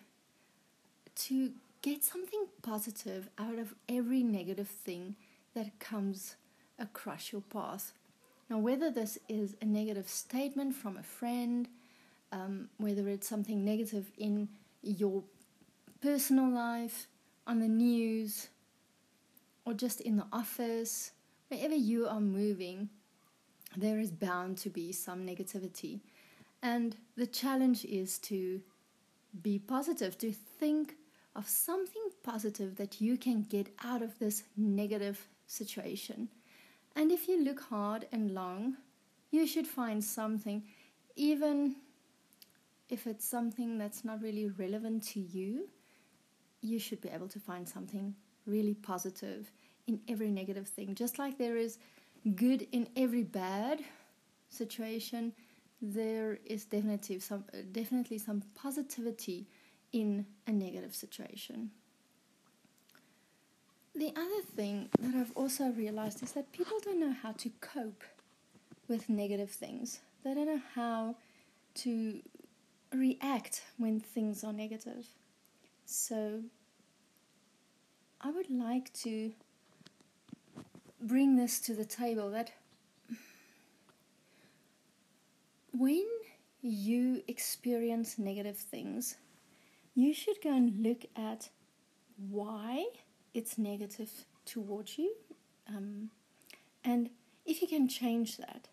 [1.16, 1.52] to
[1.84, 5.14] get something positive out of every negative thing
[5.54, 6.36] that comes
[6.78, 7.92] across your path.
[8.48, 11.68] Now, whether this is a negative statement from a friend,
[12.32, 14.48] um, whether it's something negative in
[14.82, 15.24] your
[16.00, 17.06] personal life,
[17.46, 18.48] on the news,
[19.66, 21.12] or just in the office,
[21.48, 22.88] wherever you are moving,
[23.76, 26.00] there is bound to be some negativity.
[26.62, 28.62] And the challenge is to
[29.42, 30.96] be positive, to think
[31.36, 36.28] of something positive that you can get out of this negative situation.
[36.96, 38.76] And if you look hard and long,
[39.30, 40.62] you should find something,
[41.16, 41.76] even
[42.88, 45.68] if it's something that's not really relevant to you,
[46.60, 48.14] you should be able to find something
[48.46, 49.50] really positive
[49.86, 50.94] in every negative thing.
[50.94, 51.78] Just like there is
[52.36, 53.80] good in every bad
[54.48, 55.32] situation,
[55.82, 59.46] there is definitely some definitely some positivity
[59.94, 61.70] in a negative situation.
[63.94, 68.02] The other thing that I've also realized is that people don't know how to cope
[68.88, 70.00] with negative things.
[70.24, 71.14] They don't know how
[71.76, 72.20] to
[72.92, 75.06] react when things are negative.
[75.86, 76.42] So
[78.20, 79.32] I would like to
[81.00, 82.50] bring this to the table that
[85.72, 86.04] when
[86.62, 89.16] you experience negative things,
[89.94, 91.50] you should go and look at
[92.16, 92.86] why
[93.32, 94.10] it's negative
[94.44, 95.14] towards you
[95.68, 96.10] um,
[96.84, 97.10] and
[97.44, 98.68] if you can change that.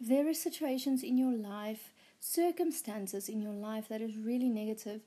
[0.00, 5.02] If there are situations in your life, circumstances in your life that is really negative,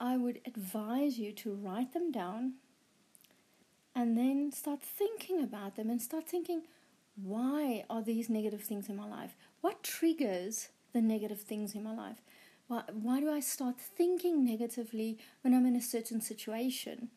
[0.00, 2.54] I would advise you to write them down
[3.94, 6.62] and then start thinking about them and start thinking,
[7.14, 9.36] why are these negative things in my life?
[9.60, 12.22] What triggers the negative things in my life?
[12.68, 17.08] Why, why do I start thinking negatively when I'm in a certain situation?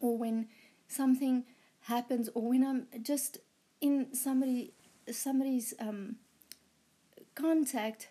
[0.00, 0.48] Or when
[0.88, 1.44] something
[1.82, 3.38] happens, or when I'm just
[3.80, 4.72] in somebody
[5.10, 6.16] somebody's um,
[7.34, 8.08] contact,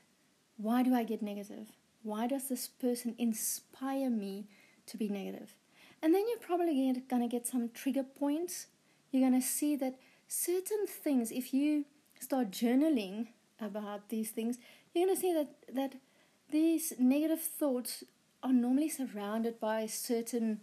[0.58, 1.68] why do I get negative?
[2.04, 4.48] Why does this person inspire me
[4.88, 5.56] to be negative?
[6.02, 8.68] And then you're probably going to get some trigger points.
[9.12, 11.86] You're going to see that certain things, if you
[12.20, 13.28] start journaling
[13.60, 14.58] about these things,
[14.94, 15.96] you're going to see that, that
[16.52, 18.04] these negative thoughts
[18.44, 20.62] are normally surrounded by certain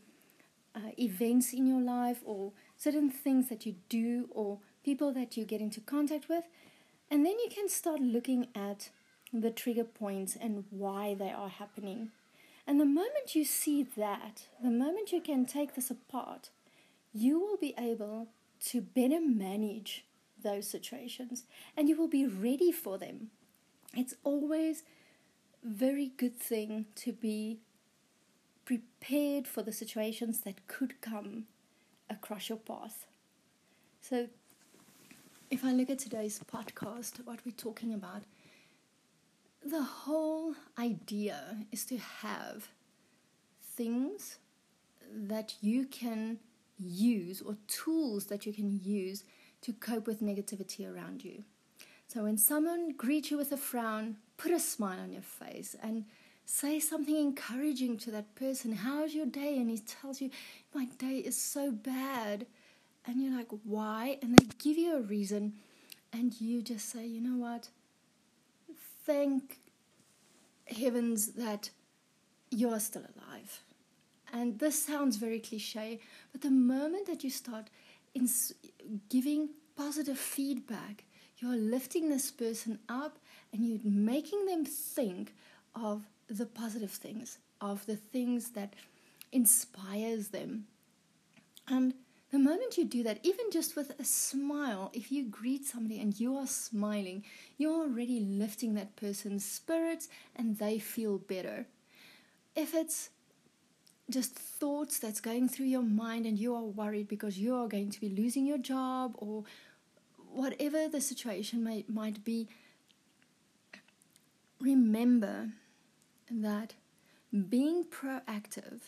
[0.74, 5.44] uh, events in your life or certain things that you do or people that you
[5.44, 6.44] get into contact with.
[7.11, 8.90] And then you can start looking at
[9.33, 12.11] the trigger points and why they are happening.
[12.66, 16.51] And the moment you see that, the moment you can take this apart,
[17.12, 18.28] you will be able
[18.66, 20.05] to better manage
[20.43, 21.45] those situations
[21.76, 23.30] and you will be ready for them.
[23.95, 24.82] It's always
[25.68, 27.60] very good thing to be
[28.64, 31.44] prepared for the situations that could come
[32.10, 33.06] across your path.
[34.00, 34.28] So,
[35.50, 38.22] if I look at today's podcast, what we're talking about,
[39.64, 42.68] the whole idea is to have
[43.62, 44.38] things
[45.12, 46.38] that you can
[46.78, 49.24] use or tools that you can use
[49.62, 51.44] to cope with negativity around you.
[52.06, 56.05] So when someone greets you with a frown, put a smile on your face and
[56.47, 58.72] say something encouraging to that person.
[58.72, 59.59] How's your day?
[59.59, 60.30] And he tells you,
[60.74, 62.47] My day is so bad.
[63.07, 64.18] and you're like, why?
[64.22, 65.55] And they give you a reason,
[66.12, 67.68] and you just say, you know what?
[69.07, 69.59] Thank
[70.66, 71.70] heavens that
[72.51, 73.62] you are still alive.
[74.32, 76.01] And this sounds very cliche,
[76.32, 77.68] but the moment that you start
[78.14, 78.28] in
[79.09, 81.05] giving positive feedback,
[81.39, 83.18] you're lifting this person up
[83.53, 85.34] and you're making them think
[85.74, 88.74] of the positive things, of the things that
[89.32, 90.66] inspires them.
[91.66, 91.94] And
[92.30, 96.18] the moment you do that, even just with a smile, if you greet somebody and
[96.18, 97.24] you are smiling,
[97.57, 101.66] you're already lifting that person's spirits and they feel better.
[102.55, 103.11] If it's
[104.11, 107.90] just thoughts that's going through your mind and you are worried because you are going
[107.90, 109.44] to be losing your job or
[110.30, 112.49] whatever the situation may, might be,
[114.61, 115.50] remember
[116.30, 116.74] that
[117.48, 118.80] being proactive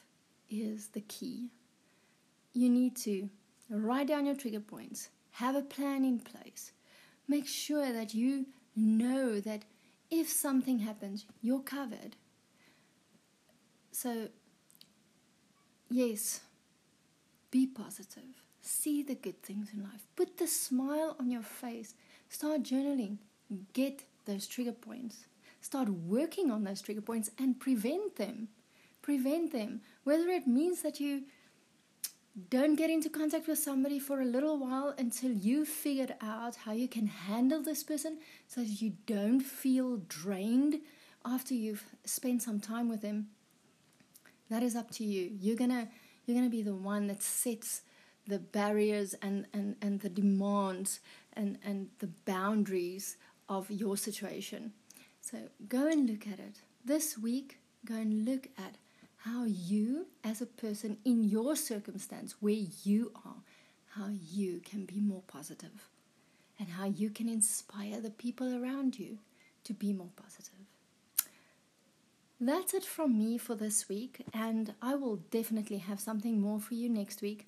[0.49, 1.51] is the key.
[2.53, 3.29] You need to
[3.69, 6.73] write down your trigger points, have a plan in place,
[7.29, 9.65] make sure that you know that
[10.11, 12.17] if something happens, you're covered.
[13.93, 14.29] So,
[15.89, 16.41] yes,
[17.51, 18.43] be positive.
[18.63, 20.07] See the good things in life.
[20.17, 21.95] Put the smile on your face.
[22.29, 23.19] Start journaling.
[23.73, 25.27] Get those trigger points.
[25.61, 28.49] Start working on those trigger points and prevent them.
[29.03, 29.81] Prevent them.
[30.05, 31.25] Whether it means that you
[32.49, 36.73] don't get into contact with somebody for a little while until you figured out how
[36.73, 40.81] you can handle this person so that you don't feel drained
[41.25, 43.29] after you've spent some time with them.
[44.49, 45.31] That is up to you.
[45.39, 45.89] You're gonna
[46.25, 47.83] you're gonna be the one that sets
[48.27, 51.01] the barriers and, and, and the demands
[51.33, 53.17] and, and the boundaries
[53.49, 54.73] of your situation.
[55.21, 56.63] So go and look at it.
[56.85, 58.77] This week, go and look at
[59.19, 63.43] how you, as a person in your circumstance, where you are,
[63.91, 65.89] how you can be more positive
[66.59, 69.19] and how you can inspire the people around you
[69.65, 70.55] to be more positive.
[72.41, 76.73] That's it from me for this week, and I will definitely have something more for
[76.73, 77.47] you next week.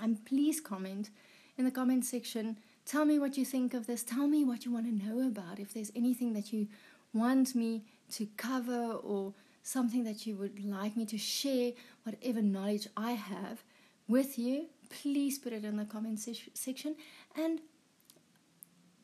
[0.00, 1.10] And please comment
[1.58, 2.58] in the comment section.
[2.86, 4.04] Tell me what you think of this.
[4.04, 5.58] Tell me what you want to know about.
[5.58, 6.68] If there's anything that you
[7.12, 7.82] want me
[8.12, 9.34] to cover or
[9.64, 11.72] something that you would like me to share,
[12.04, 13.64] whatever knowledge I have
[14.06, 16.94] with you, please put it in the comment se- section.
[17.36, 17.60] And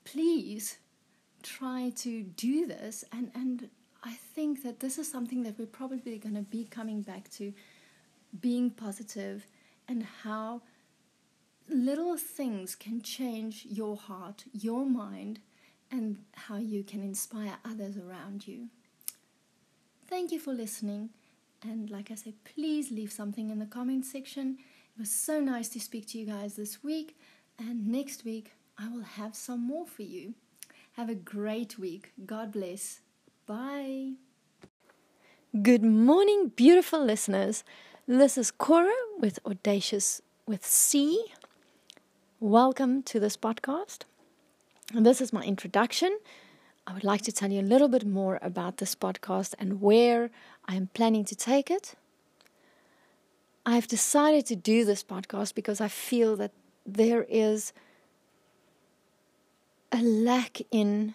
[0.05, 0.79] please
[1.43, 3.05] try to do this.
[3.13, 3.69] And, and
[4.05, 7.53] I think that this is something that we're probably going to be coming back to
[8.41, 9.45] being positive
[9.89, 10.63] and how
[11.73, 15.41] little things can change your heart, your mind,
[15.91, 18.69] and how you can inspire others around you.
[20.09, 21.11] Thank you for listening.
[21.63, 24.59] And like I said, please leave something in the comment section.
[24.97, 27.17] It was so nice to speak to you guys this week.
[27.59, 30.35] And next week, I will have some more for you.
[30.93, 32.13] Have a great week.
[32.27, 33.01] God bless.
[33.47, 34.13] Bye.
[35.63, 37.65] Good morning, beautiful listeners.
[38.07, 41.25] This is Cora with Audacious with C.
[42.43, 44.01] Welcome to this podcast.
[44.93, 46.19] And this is my introduction.
[46.89, 50.29] I would like to tell you a little bit more about this podcast and where
[50.67, 51.95] I am planning to take it.
[53.65, 56.51] I've decided to do this podcast because I feel that
[56.85, 57.73] there is
[59.93, 61.15] a lack in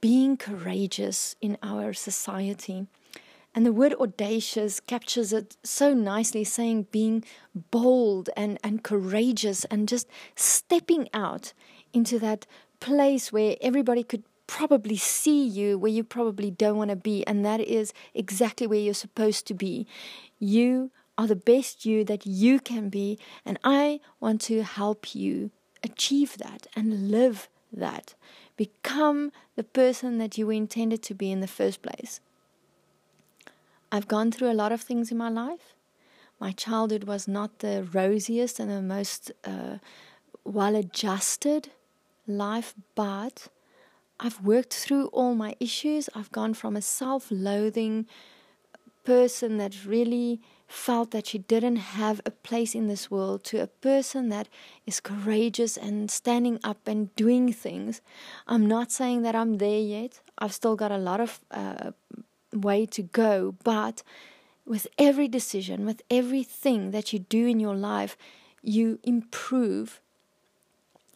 [0.00, 2.86] being courageous in our society.
[3.58, 7.24] And the word audacious captures it so nicely, saying being
[7.72, 10.06] bold and, and courageous and just
[10.36, 11.54] stepping out
[11.92, 12.46] into that
[12.78, 17.26] place where everybody could probably see you, where you probably don't want to be.
[17.26, 19.88] And that is exactly where you're supposed to be.
[20.38, 23.18] You are the best you that you can be.
[23.44, 25.50] And I want to help you
[25.82, 28.14] achieve that and live that.
[28.56, 32.20] Become the person that you were intended to be in the first place.
[33.90, 35.74] I've gone through a lot of things in my life.
[36.40, 39.78] My childhood was not the rosiest and the most uh,
[40.44, 41.70] well adjusted
[42.26, 43.48] life, but
[44.20, 46.08] I've worked through all my issues.
[46.14, 48.06] I've gone from a self loathing
[49.04, 53.66] person that really felt that she didn't have a place in this world to a
[53.66, 54.48] person that
[54.86, 58.02] is courageous and standing up and doing things.
[58.46, 60.20] I'm not saying that I'm there yet.
[60.36, 61.92] I've still got a lot of uh,
[62.52, 64.02] way to go, but
[64.66, 68.16] with every decision, with everything that you do in your life,
[68.62, 70.00] you improve.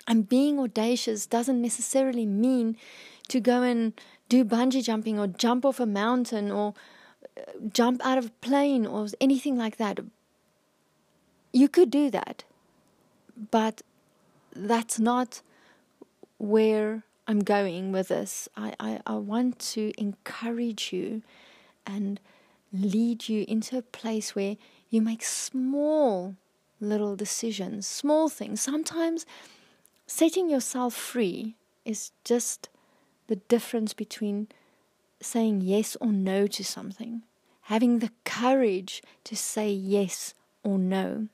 [0.06, 2.76] And being audacious doesn't necessarily mean
[3.28, 3.92] to go and
[4.28, 6.74] do bungee jumping or jump off a mountain or
[7.36, 10.00] uh, jump out of a plane or anything like that.
[11.52, 12.44] You could do that,
[13.50, 13.82] but
[14.54, 15.42] that's not
[16.38, 18.46] where I'm going with this.
[18.58, 21.22] I, I, I want to encourage you
[21.86, 22.20] and
[22.74, 24.58] lead you into a place where
[24.90, 26.36] you make small
[26.78, 28.60] little decisions, small things.
[28.60, 29.24] Sometimes
[30.06, 31.54] setting yourself free
[31.86, 32.68] is just
[33.28, 34.48] the difference between
[35.22, 37.22] saying yes or no to something,
[37.62, 41.28] having the courage to say yes or no.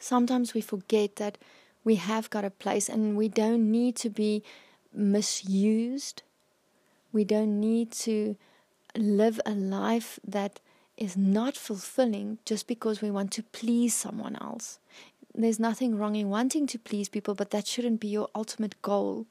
[0.00, 1.38] Sometimes we forget that
[1.88, 4.42] we have got a place and we don't need to be
[4.92, 6.22] misused.
[7.14, 8.36] We don't need to
[8.94, 10.60] live a life that
[10.98, 14.78] is not fulfilling just because we want to please someone else.
[15.34, 19.24] There's nothing wrong in wanting to please people, but that shouldn't be your ultimate goal.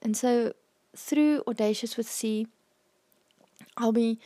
[0.00, 0.52] And so,
[0.94, 2.46] through Audacious with C,
[3.76, 4.20] I'll be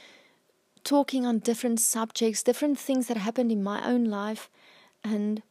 [0.82, 4.50] talking on different subjects, different things that happened in my own life,
[5.02, 5.42] and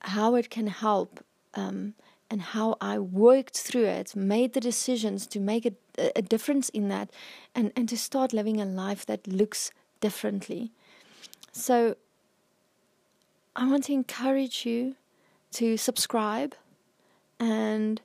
[0.00, 1.22] how it can help,
[1.54, 1.94] um,
[2.30, 5.72] and how I worked through it, made the decisions to make a,
[6.16, 7.10] a difference in that,
[7.54, 10.72] and, and to start living a life that looks differently.
[11.52, 11.96] So,
[13.56, 14.96] I want to encourage you
[15.52, 16.56] to subscribe
[17.38, 18.00] and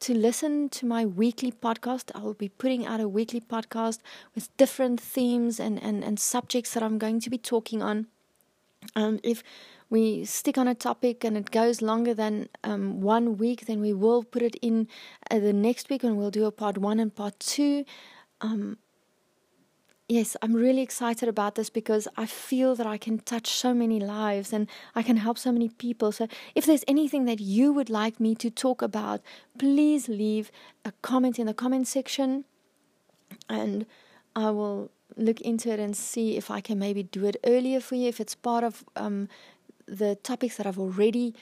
[0.00, 2.10] to listen to my weekly podcast.
[2.14, 3.98] I will be putting out a weekly podcast
[4.34, 8.06] with different themes and, and, and subjects that I'm going to be talking on.
[8.96, 9.42] Um, if
[9.90, 13.92] we stick on a topic and it goes longer than um, one week, then we
[13.92, 14.86] will put it in
[15.30, 17.84] uh, the next week and we'll do a part one and part two.
[18.40, 18.78] Um,
[20.08, 23.98] yes, I'm really excited about this because I feel that I can touch so many
[23.98, 26.12] lives and I can help so many people.
[26.12, 29.20] So, if there's anything that you would like me to talk about,
[29.58, 30.52] please leave
[30.84, 32.44] a comment in the comment section
[33.48, 33.86] and
[34.36, 37.96] I will look into it and see if I can maybe do it earlier for
[37.96, 38.08] you.
[38.08, 39.28] If it's part of um,
[39.90, 41.34] the topics that I've already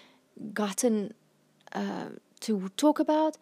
[0.55, 1.13] gotten
[1.73, 3.37] uh, to talk about,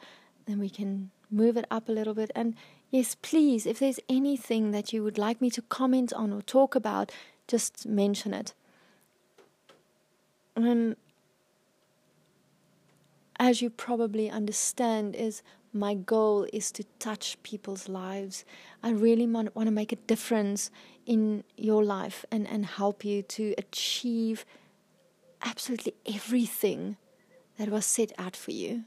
[0.46, 2.30] then we can move it up a little bit.
[2.34, 2.54] And
[2.90, 6.74] yes, please, if there's anything that you would like me to comment on or talk
[6.74, 7.12] about,
[7.46, 8.52] just mention it.
[10.56, 10.96] And
[13.38, 15.42] as you probably understand, is
[15.72, 18.44] my goal is to touch people's lives.
[18.82, 20.70] I really want, want to make a difference
[21.04, 24.46] in your life and, and help you to achieve
[25.46, 26.96] absolutely everything
[27.56, 28.84] that was set out for you,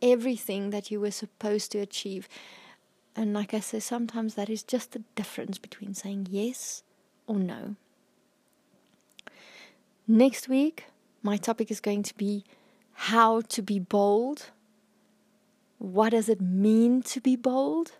[0.00, 2.28] everything that you were supposed to achieve.
[3.16, 6.82] And like I say, sometimes that is just the difference between saying yes
[7.26, 7.76] or no.
[10.06, 10.84] Next week,
[11.22, 12.44] my topic is going to be
[12.92, 14.50] how to be bold.
[15.78, 17.92] What does it mean to be bold?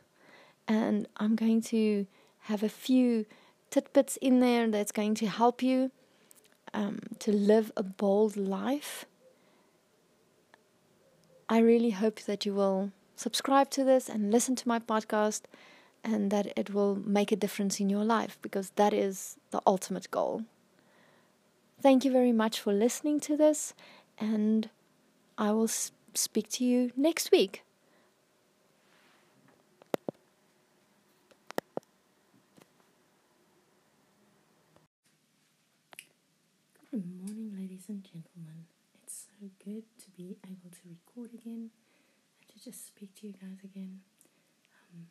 [0.69, 2.07] And I'm going to
[2.41, 3.27] have a few
[3.71, 5.91] tidbits in there that's going to help you
[6.75, 9.07] um, to live a bold life.
[11.49, 15.43] I really hope that you will subscribe to this and listen to my podcast
[16.03, 20.11] and that it will make a difference in your life because that is the ultimate
[20.11, 20.45] goal.
[21.83, 23.75] Thank you very much for listening to this,
[24.19, 24.71] and
[25.39, 27.63] I will speak to you next week.
[36.91, 38.65] Good morning, ladies and gentlemen.
[39.03, 43.33] It's so good to be able to record again and to just speak to you
[43.35, 44.01] guys again.
[44.89, 45.09] Um,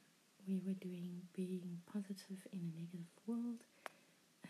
[0.47, 3.61] we were doing being positive in a negative world,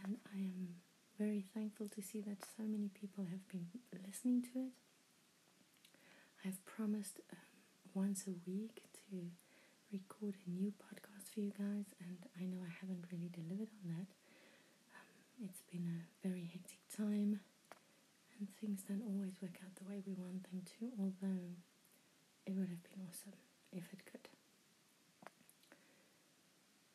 [0.02, 0.80] and I am
[1.20, 3.68] very thankful to see that so many people have been
[4.08, 4.72] listening to it.
[6.46, 7.38] I've promised um,
[7.94, 9.28] once a week to
[9.92, 13.92] record a new podcast for you guys, and I know I haven't really delivered on
[13.92, 14.08] that.
[14.96, 17.42] Um, it's been a very hectic time,
[18.62, 21.58] things don't always work out the way we want them to, although
[22.46, 23.34] it would have been awesome
[23.74, 24.30] if it could.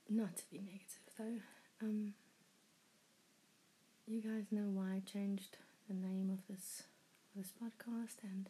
[0.09, 1.41] Not to be negative though.
[1.83, 2.15] Um,
[4.07, 5.59] you guys know why I changed
[5.89, 6.85] the name of this
[7.35, 8.49] this podcast, and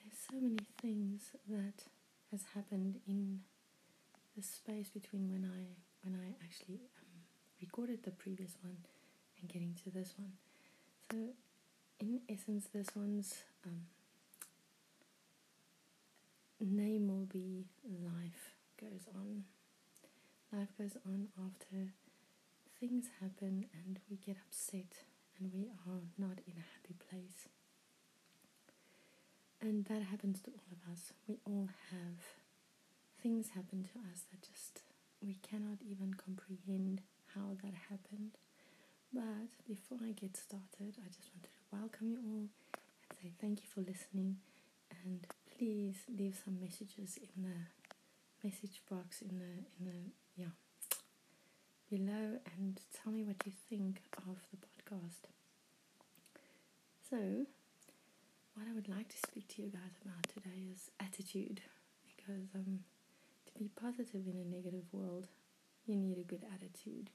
[0.00, 1.84] there's so many things that
[2.32, 3.40] has happened in
[4.36, 7.22] the space between when I when I actually um,
[7.60, 8.78] recorded the previous one
[9.40, 10.32] and getting to this one.
[11.10, 11.16] So,
[12.00, 13.34] in essence, this one's
[13.64, 13.82] um,
[16.60, 19.44] name will be Life Goes On.
[20.52, 21.92] Life goes on after
[22.80, 25.04] things happen and we get upset
[25.38, 27.48] and we are not in a happy place.
[29.60, 31.12] And that happens to all of us.
[31.26, 32.20] We all have
[33.22, 34.82] things happen to us that just
[35.22, 37.00] we cannot even comprehend
[37.34, 38.32] how that happened.
[39.12, 42.48] But before I get started, I just wanted to welcome you all
[43.10, 44.36] and say thank you for listening.
[45.04, 50.54] And please leave some messages in the message box in the in the yeah
[51.90, 55.30] below and tell me what you think of the podcast.
[57.08, 57.46] So,
[58.54, 61.60] what I would like to speak to you guys about today is attitude
[62.04, 62.80] because um,
[63.46, 65.28] to be positive in a negative world,
[65.86, 67.10] you need a good attitude.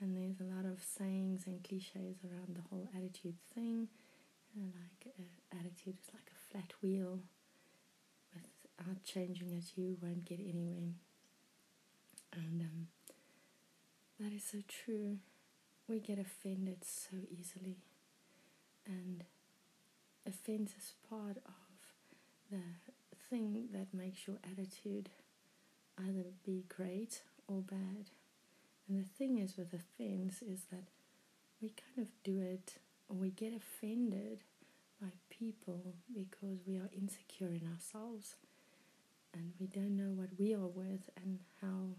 [0.00, 3.88] And there's a lot of sayings and cliches around the whole attitude thing.
[4.54, 7.20] You like uh, attitude is like a flat wheel.
[8.78, 10.92] Without changing it, you won't get anywhere.
[12.32, 12.88] And um,
[14.20, 15.18] that is so true.
[15.88, 17.78] We get offended so easily.
[18.86, 19.24] And
[20.26, 21.52] offense is part of
[22.50, 22.62] the
[23.30, 25.08] thing that makes your attitude
[25.98, 28.10] either be great or bad.
[28.88, 30.84] And the thing is with offense is that
[31.60, 32.74] we kind of do it
[33.08, 34.42] or we get offended
[35.00, 38.36] by people because we are insecure in ourselves
[39.34, 41.96] and we don't know what we are worth and how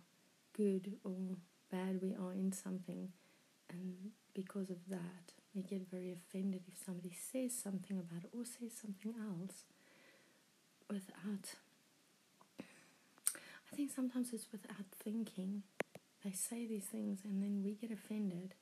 [0.54, 1.38] good or
[1.72, 3.10] bad we are in something.
[3.70, 8.46] And because of that, we get very offended if somebody says something about it or
[8.46, 9.64] says something else
[10.90, 11.56] without.
[12.60, 15.64] I think sometimes it's without thinking.
[16.28, 18.54] They say these things and then we get offended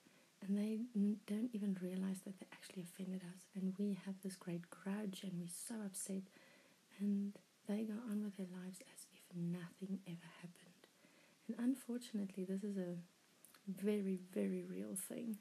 [0.45, 0.81] and they
[1.25, 5.33] don't even realize that they actually offended us and we have this great grudge and
[5.39, 6.21] we're so upset
[6.99, 7.33] and
[7.67, 10.85] they go on with their lives as if nothing ever happened.
[11.47, 12.97] And unfortunately, this is a
[13.67, 15.37] very, very real thing.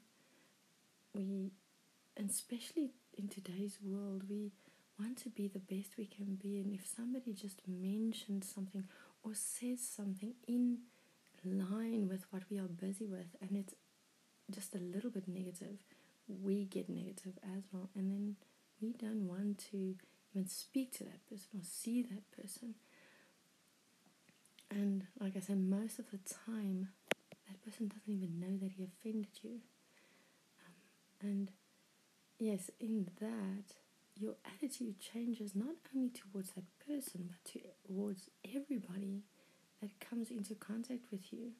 [1.13, 1.51] We,
[2.17, 4.51] and especially in today's world, we
[4.99, 6.57] want to be the best we can be.
[6.57, 8.85] And if somebody just mentions something
[9.23, 10.79] or says something in
[11.45, 13.73] line with what we are busy with, and it's
[14.51, 15.77] just a little bit negative,
[16.27, 17.89] we get negative as well.
[17.95, 18.35] And then
[18.81, 19.95] we don't want to
[20.33, 22.75] even speak to that person or see that person.
[24.69, 26.89] And like I said, most of the time,
[27.47, 29.59] that person doesn't even know that he offended you.
[30.65, 31.51] Um, and
[32.39, 33.75] yes, in that,
[34.17, 39.23] your attitude changes not only towards that person, but towards everybody
[39.81, 41.51] that comes into contact with you.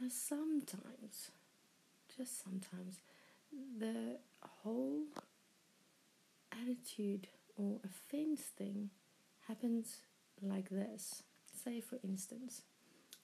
[0.00, 1.30] Now, sometimes,
[2.16, 3.00] just sometimes,
[3.78, 5.04] the whole
[6.52, 8.90] attitude or offense thing
[9.46, 9.98] happens
[10.42, 11.22] like this.
[11.64, 12.62] Say, for instance,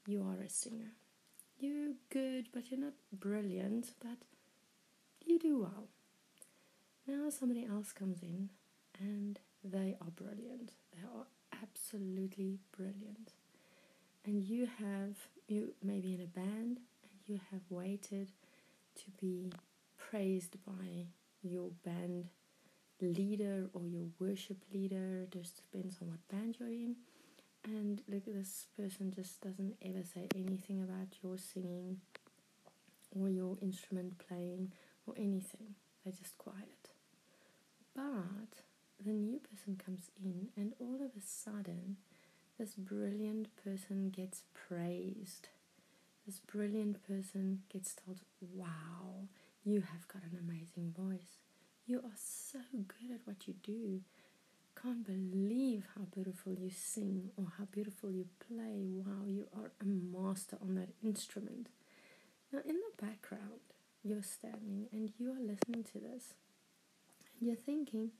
[0.06, 0.92] you are a singer.
[1.58, 4.18] You're good, but you're not brilliant, but
[5.26, 5.88] you do well.
[7.06, 8.50] Now somebody else comes in
[8.98, 10.72] and they are brilliant.
[10.92, 11.26] They are
[11.62, 13.32] absolutely brilliant.
[14.24, 15.16] And you have,
[15.48, 18.32] you maybe in a band, and you have waited
[18.96, 19.52] to be
[19.96, 21.06] praised by
[21.42, 22.28] your band
[23.00, 26.96] leader or your worship leader, just depends on what band you're in.
[27.64, 32.00] And look, this person just doesn't ever say anything about your singing
[33.18, 34.72] or your instrument playing
[35.06, 35.74] or anything.
[36.04, 36.90] They're just quiet.
[37.94, 38.62] But
[39.04, 41.96] the new person comes in, and all of a sudden,
[42.61, 45.48] this brilliant person gets praised.
[46.26, 48.20] This brilliant person gets told,
[48.54, 49.28] Wow,
[49.64, 51.38] you have got an amazing voice.
[51.86, 54.02] You are so good at what you do.
[54.80, 58.90] Can't believe how beautiful you sing or how beautiful you play.
[58.92, 61.68] Wow, you are a master on that instrument.
[62.52, 63.61] Now, in the background,
[64.04, 66.34] you're standing and you are listening to this.
[67.38, 68.11] And you're thinking,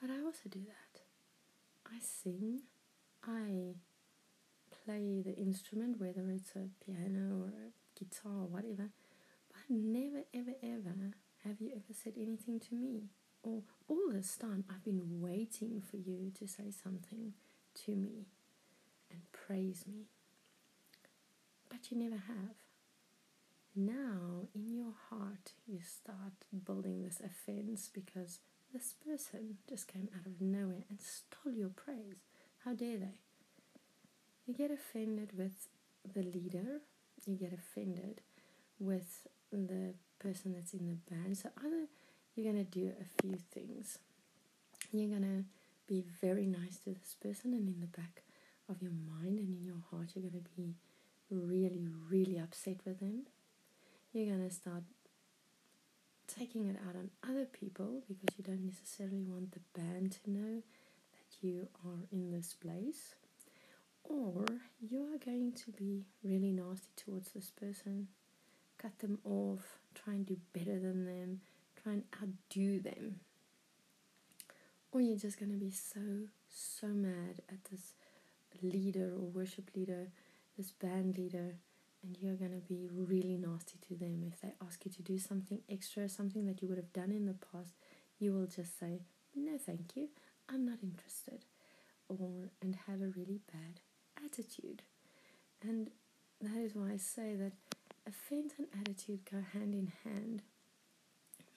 [0.00, 1.00] but I also do that.
[1.84, 2.60] I sing,
[3.26, 3.74] I
[4.84, 8.90] play the instrument, whether it's a piano or a guitar or whatever,
[9.48, 11.12] but never, ever, ever
[11.44, 13.04] have you ever said anything to me?
[13.42, 17.34] Or all this time I've been waiting for you to say something
[17.84, 18.26] to me
[19.10, 20.06] and praise me.
[21.68, 22.56] But you never have.
[23.74, 26.32] Now, in your heart, you start
[26.64, 28.40] building this offense because
[28.72, 32.22] this person just came out of nowhere and stole your praise.
[32.66, 33.20] How dare they?
[34.44, 35.68] You get offended with
[36.12, 36.80] the leader,
[37.24, 38.22] you get offended
[38.80, 41.38] with the person that's in the band.
[41.38, 41.86] So either
[42.34, 43.98] you're going to do a few things.
[44.90, 45.44] You're going to
[45.86, 48.24] be very nice to this person, and in the back
[48.68, 50.74] of your mind and in your heart, you're going to be
[51.30, 53.26] really, really upset with them.
[54.12, 54.82] You're going to start
[56.26, 60.62] taking it out on other people because you don't necessarily want the band to know
[61.42, 63.14] you are in this place.
[64.04, 64.44] Or
[64.80, 68.08] you are going to be really nasty towards this person,
[68.78, 71.40] cut them off, try and do better than them,
[71.82, 73.20] try and outdo them.
[74.92, 76.00] or you're just going to be so,
[76.48, 77.92] so mad at this
[78.62, 80.08] leader or worship leader,
[80.56, 81.56] this band leader,
[82.02, 84.24] and you're going to be really nasty to them.
[84.26, 87.26] If they ask you to do something extra, something that you would have done in
[87.26, 87.74] the past,
[88.18, 89.00] you will just say,
[89.34, 90.08] No, thank you,
[90.48, 91.44] I'm not interested,
[92.08, 93.80] or and have a really bad
[94.24, 94.82] attitude.
[95.62, 95.90] And
[96.40, 97.52] that is why I say that
[98.06, 100.42] offense and attitude go hand in hand.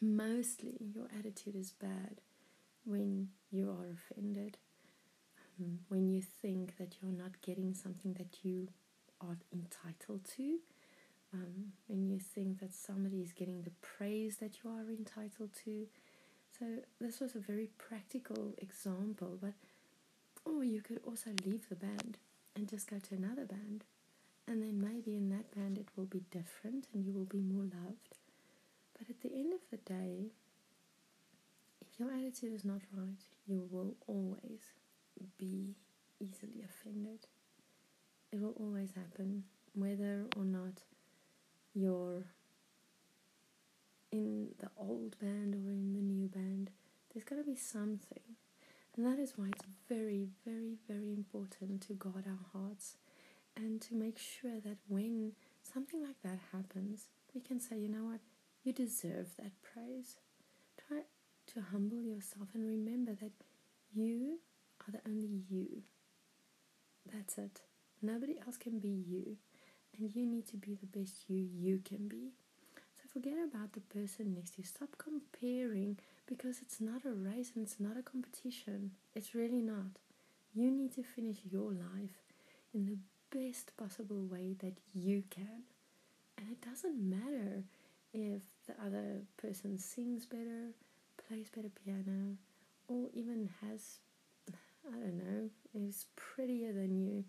[0.02, 2.22] Mostly, your attitude is bad
[2.86, 4.58] when you are offended,
[5.60, 8.70] um, when you think that you're not getting something that you
[9.22, 10.60] are entitled to,
[11.34, 15.88] um, when you think that somebody is getting the praise that you are entitled to.
[16.60, 16.66] So,
[17.00, 19.54] this was a very practical example, but
[20.44, 22.18] or you could also leave the band
[22.56, 23.86] and just go to another band.
[24.48, 27.64] And then maybe in that band it will be different and you will be more
[27.64, 28.18] loved.
[28.98, 30.32] But at the end of the day,
[31.82, 34.74] if your attitude is not right, you will always
[35.38, 35.76] be
[36.20, 37.28] easily offended.
[38.32, 39.44] It will always happen,
[39.74, 40.82] whether or not
[41.74, 42.24] you're
[44.12, 46.72] in the old band or in the new band.
[47.14, 48.36] There's got to be something
[48.96, 52.98] and that is why it's very, very, very important to guard our hearts
[53.56, 55.34] and to make sure that when
[55.64, 58.20] something like that happens, we can say, you know what,
[58.64, 60.18] you deserve that praise.
[60.88, 61.04] Try
[61.54, 63.32] to humble yourself and remember that
[63.94, 64.40] you
[64.86, 65.84] are the only you.
[67.14, 67.62] That's it.
[68.02, 69.38] Nobody else can be you.
[69.98, 72.34] And you need to be the best you you can be.
[73.22, 74.64] Forget about the person next to you.
[74.64, 78.92] Stop comparing because it's not a race and it's not a competition.
[79.14, 80.00] It's really not.
[80.54, 82.24] You need to finish your life
[82.74, 82.98] in the
[83.38, 85.64] best possible way that you can.
[86.38, 87.66] And it doesn't matter
[88.14, 90.70] if the other person sings better,
[91.28, 92.38] plays better piano,
[92.88, 93.98] or even has,
[94.88, 97.26] I don't know, is prettier than you,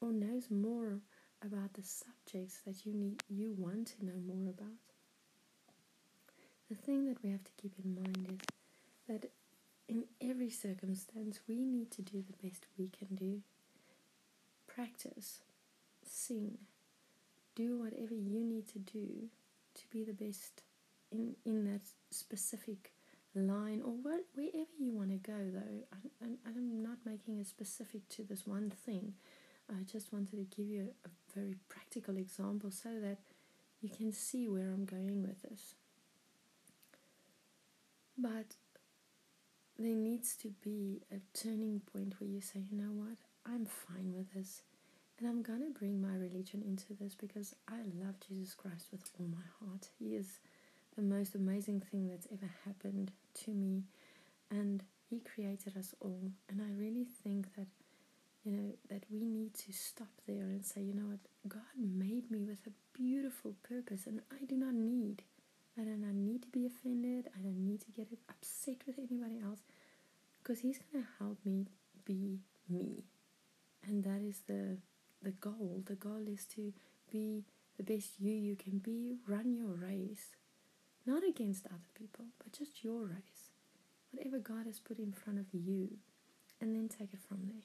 [0.00, 1.00] or knows more
[1.44, 4.72] about the subjects that you need you want to know more about
[6.72, 8.46] the thing that we have to keep in mind is
[9.06, 9.30] that
[9.88, 13.42] in every circumstance, we need to do the best we can do.
[14.66, 15.40] Practice,
[16.02, 16.56] sing,
[17.54, 19.28] do whatever you need to do
[19.74, 20.62] to be the best
[21.10, 22.92] in, in that specific
[23.34, 25.82] line or wherever you want to go, though.
[25.92, 29.12] I, I, I'm not making it specific to this one thing.
[29.68, 33.18] I just wanted to give you a, a very practical example so that
[33.82, 35.74] you can see where I'm going with this.
[38.22, 38.54] But
[39.78, 44.12] there needs to be a turning point where you say, you know what, I'm fine
[44.14, 44.62] with this.
[45.18, 49.02] And I'm going to bring my religion into this because I love Jesus Christ with
[49.18, 49.88] all my heart.
[49.98, 50.38] He is
[50.96, 53.10] the most amazing thing that's ever happened
[53.44, 53.82] to me.
[54.50, 56.30] And He created us all.
[56.48, 57.66] And I really think that,
[58.44, 62.30] you know, that we need to stop there and say, you know what, God made
[62.30, 65.22] me with a beautiful purpose and I do not need
[65.78, 67.28] I do not need to be offended.
[67.36, 69.60] I don't need to get upset with anybody else
[70.42, 71.66] because he's going to help me
[72.04, 73.04] be me.
[73.86, 74.78] And that is the
[75.22, 75.82] the goal.
[75.86, 76.72] The goal is to
[77.10, 77.44] be
[77.76, 80.36] the best you you can be, run your race.
[81.06, 83.50] Not against other people, but just your race.
[84.10, 85.98] Whatever God has put in front of you,
[86.60, 87.64] and then take it from there.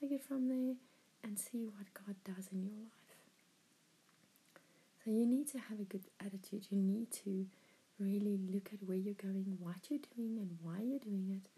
[0.00, 0.74] Take it from there
[1.22, 3.03] and see what God does in your life.
[5.04, 6.66] So you need to have a good attitude.
[6.70, 7.46] You need to
[7.98, 11.50] really look at where you're going, what you're doing, and why you're doing it.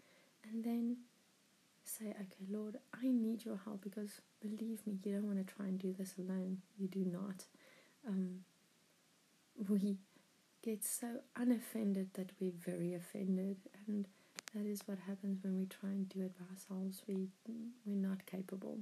[0.49, 0.97] And then
[1.83, 5.67] say, okay, Lord, I need your help because believe me, you don't want to try
[5.67, 6.57] and do this alone.
[6.77, 7.45] You do not.
[8.07, 8.39] Um,
[9.69, 9.97] we
[10.61, 14.07] get so unoffended that we're very offended, and
[14.53, 17.01] that is what happens when we try and do it by ourselves.
[17.07, 17.29] We
[17.85, 18.79] we're not capable.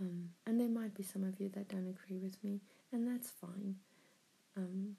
[0.00, 2.60] Um, and there might be some of you that don't agree with me,
[2.92, 3.76] and that's fine.
[4.56, 4.96] Um,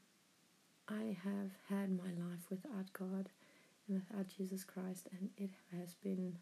[0.87, 3.29] I have had my life without God
[3.87, 6.37] and without Jesus Christ, and it has been,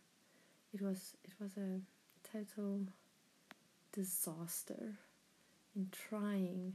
[0.73, 1.79] it was, it was a
[2.31, 2.81] total
[3.91, 4.95] disaster
[5.75, 6.73] in trying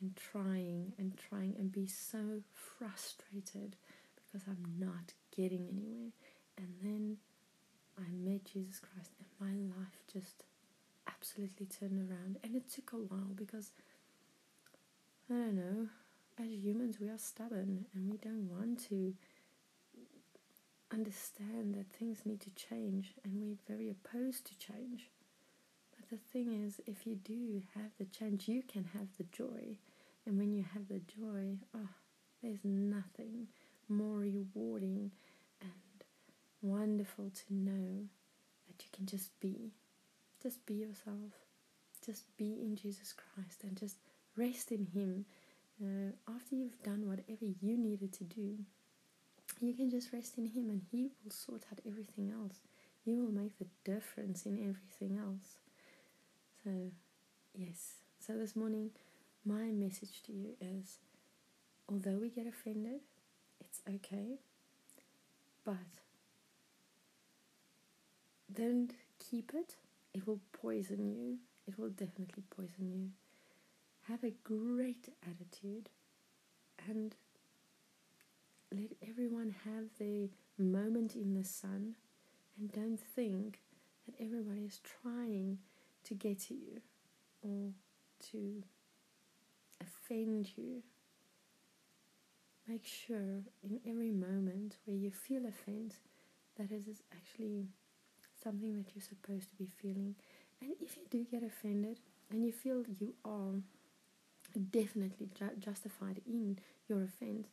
[0.00, 3.76] and trying and trying and be so frustrated
[4.14, 6.12] because I'm not getting anywhere.
[6.56, 7.16] And then
[7.98, 10.44] I met Jesus Christ, and my life just
[11.18, 12.38] absolutely turned around.
[12.42, 13.72] And it took a while because,
[15.30, 15.88] I don't know,
[16.38, 19.14] as humans, we are stubborn and we don't want to
[20.92, 25.08] understand that things need to change and we're very opposed to change.
[25.96, 29.78] But the thing is, if you do have the change, you can have the joy.
[30.24, 31.88] And when you have the joy, oh,
[32.42, 33.48] there's nothing
[33.88, 35.10] more rewarding
[35.60, 36.04] and
[36.62, 38.06] wonderful to know
[38.66, 39.72] that you can just be.
[40.42, 41.32] Just be yourself.
[42.04, 43.96] Just be in Jesus Christ and just
[44.36, 45.24] rest in Him.
[45.82, 48.58] Uh, after you've done whatever you needed to do,
[49.60, 52.60] you can just rest in Him and He will sort out everything else.
[53.04, 55.58] He will make the difference in everything else.
[56.64, 56.70] So,
[57.54, 57.94] yes.
[58.20, 58.90] So, this morning,
[59.44, 60.98] my message to you is
[61.88, 63.00] although we get offended,
[63.60, 64.38] it's okay,
[65.64, 65.76] but
[68.52, 69.76] don't keep it.
[70.14, 71.38] It will poison you.
[71.66, 73.10] It will definitely poison you.
[74.02, 75.90] Have a great attitude
[76.88, 77.14] and
[78.74, 80.28] let everyone have their
[80.58, 81.96] moment in the sun
[82.58, 83.60] and don't think
[84.06, 85.58] that everybody is trying
[86.04, 86.80] to get to you
[87.42, 87.72] or
[88.30, 88.62] to
[89.80, 90.82] offend you.
[92.66, 95.94] Make sure in every moment where you feel offense
[96.56, 97.68] that it is actually
[98.42, 100.14] something that you're supposed to be feeling.
[100.60, 101.98] And if you do get offended
[102.30, 103.54] and you feel you are
[104.70, 106.58] definitely ju- justified in
[106.88, 107.48] your offense,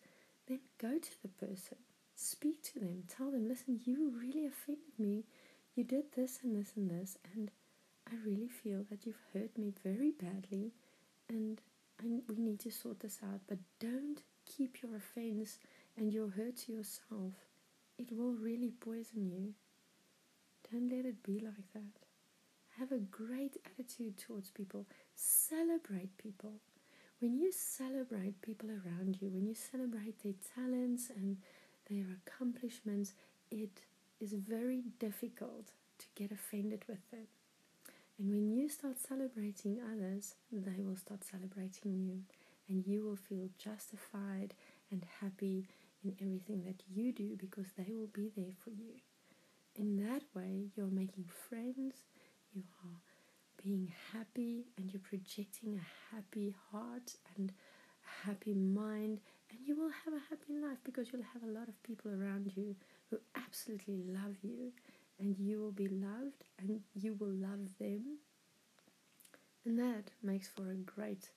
[0.48, 1.78] then go to the person,
[2.16, 5.24] speak to them, tell them, listen, you really offended me.
[5.76, 7.52] You did this and this and this, and
[8.10, 10.72] I really feel that you've hurt me very badly,
[11.28, 11.60] and
[12.00, 13.42] I, we need to sort this out.
[13.48, 15.58] But don't keep your offense
[15.98, 17.34] and your hurt to yourself.
[17.98, 19.54] It will really poison you.
[20.76, 21.94] Don't let it be like that.
[22.78, 24.86] Have a great attitude towards people.
[25.16, 26.52] Celebrate people.
[27.22, 31.38] When you celebrate people around you, when you celebrate their talents and
[31.90, 33.14] their accomplishments,
[33.50, 33.84] it
[34.20, 37.28] is very difficult to get offended with them.
[38.20, 42.20] And when you start celebrating others, they will start celebrating you,
[42.68, 44.54] and you will feel justified
[44.92, 45.70] and happy
[46.04, 48.96] in everything that you do because they will be there for you.
[49.76, 51.96] In that way, you're making friends,
[52.54, 53.00] you are
[53.62, 59.20] being happy, and you're projecting a happy heart and a happy mind,
[59.50, 62.52] and you will have a happy life because you'll have a lot of people around
[62.56, 62.76] you
[63.10, 64.72] who absolutely love you,
[65.20, 68.18] and you will be loved, and you will love them.
[69.66, 71.30] And that makes for a great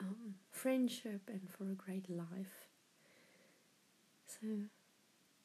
[0.00, 2.66] um, friendship and for a great life.
[4.26, 4.46] So,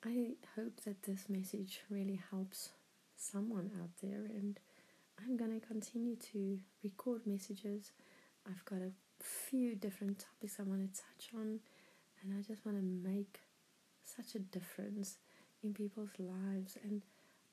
[0.06, 2.70] I hope that this message really helps
[3.18, 4.60] someone out there, and
[5.20, 7.92] I'm gonna continue to record messages.
[8.48, 8.92] I've got a
[9.24, 11.60] few different topics I want to touch on,
[12.22, 13.40] and I just want to make
[14.04, 15.18] such a difference
[15.64, 16.78] in people's lives.
[16.84, 17.02] And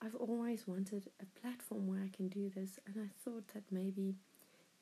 [0.02, 4.16] I've always wanted a platform where I can do this, and I thought that maybe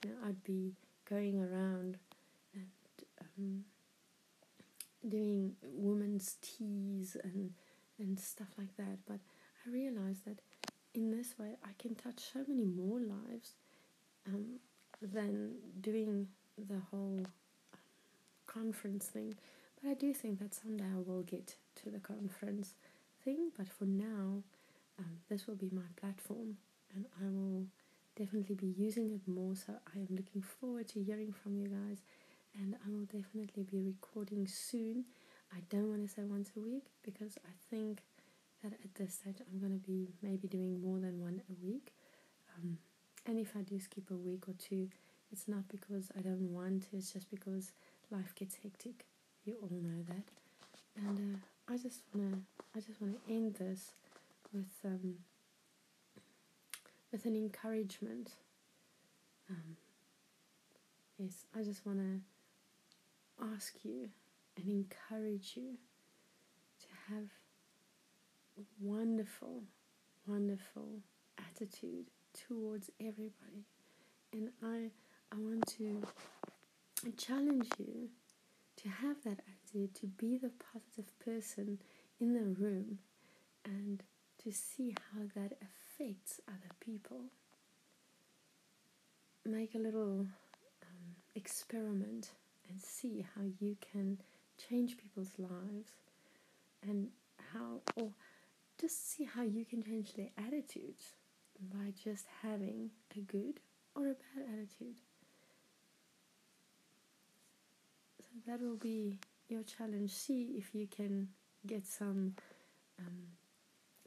[0.03, 0.73] you know I'd be
[1.09, 1.99] going around
[2.55, 2.67] and
[3.21, 3.65] um,
[5.09, 7.53] doing women's teas and
[7.99, 8.99] and stuff like that.
[9.07, 9.21] But
[9.67, 10.41] I realized that
[10.95, 13.55] in this way I can touch so many more lives
[14.27, 14.59] um,
[15.01, 16.29] than doing
[16.59, 17.21] the whole
[17.75, 17.81] um,
[18.47, 19.35] conference thing.
[19.81, 22.75] But I do think that someday I will get to the conference
[23.25, 23.51] thing.
[23.57, 24.43] But for now,
[24.99, 26.57] um, this will be my platform,
[26.95, 27.67] and I will
[28.17, 29.55] definitely be using it more.
[29.55, 31.99] So I am looking forward to hearing from you guys
[32.59, 35.05] and I will definitely be recording soon.
[35.53, 38.03] I don't want to say once a week because I think
[38.63, 41.93] that at this stage I'm going to be maybe doing more than one a week.
[42.57, 42.79] Um,
[43.27, 44.89] and if I do skip a week or two,
[45.33, 47.73] it's not because I don't want to, it's just because
[48.11, 49.07] life gets hectic.
[49.45, 50.25] You all know that.
[50.97, 52.39] And uh, I just wanna
[52.77, 53.93] I just wanna end this
[54.53, 55.15] with um,
[57.13, 58.33] with an encouragement.
[59.49, 59.77] Um,
[61.19, 62.21] yes, I just wanna
[63.55, 64.09] ask you
[64.57, 65.77] and encourage you
[66.81, 67.29] to have
[68.59, 69.63] a wonderful,
[70.27, 71.01] wonderful
[71.39, 72.07] attitude
[72.47, 73.65] towards everybody.
[74.33, 74.91] And I
[75.33, 76.03] I want to
[77.17, 78.09] challenge you
[78.83, 81.79] to have that attitude, to be the positive person
[82.21, 82.99] in the room
[83.65, 84.03] and
[84.43, 87.25] to see how that affects other people.
[89.45, 90.27] Make a little
[90.83, 92.31] um, experiment
[92.71, 94.19] and see how you can
[94.69, 95.91] change people's lives
[96.83, 97.09] and
[97.53, 98.11] how, or
[98.81, 101.15] just see how you can change their attitudes
[101.73, 103.61] by just having a good
[103.95, 104.97] or a bad attitude.
[108.21, 109.19] So that will be
[109.49, 110.13] your challenge.
[110.13, 111.29] See if you can
[111.67, 112.35] get some
[112.99, 113.27] um,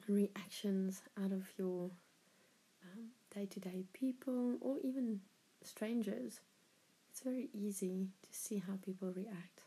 [0.07, 1.91] reactions out of your
[3.33, 5.19] day to day people or even
[5.63, 6.39] strangers
[7.13, 9.61] it's very easy to see how people react.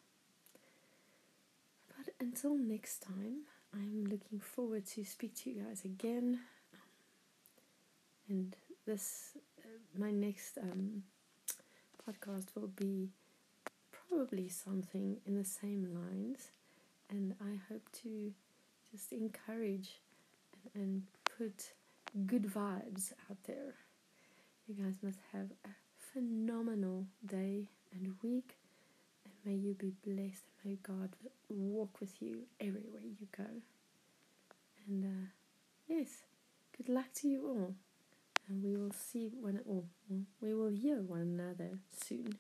[1.86, 3.42] But until next time,
[3.72, 6.40] I'm looking forward to speak to you guys again.
[8.28, 11.04] And this, uh, my next um,
[12.04, 13.10] podcast will be
[13.92, 16.48] probably something in the same lines.
[17.10, 18.32] And I hope to
[18.90, 20.00] just encourage
[20.74, 21.02] and, and
[21.38, 21.70] put
[22.26, 23.74] good vibes out there.
[24.66, 25.85] You guys must have a
[26.16, 28.56] phenomenal day and week.
[29.24, 30.44] And may you be blessed.
[30.64, 31.10] And may God
[31.50, 33.44] walk with you everywhere you go.
[34.86, 35.28] And uh,
[35.88, 36.08] yes,
[36.74, 37.74] good luck to you all.
[38.48, 39.82] And we will see one, or
[40.40, 42.36] we will hear one another soon.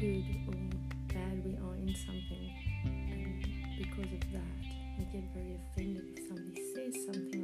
[0.00, 0.54] Good or
[1.08, 2.52] bad we are in something.
[2.84, 3.42] And
[3.78, 4.60] because of that,
[4.98, 7.35] we get very offended if somebody says something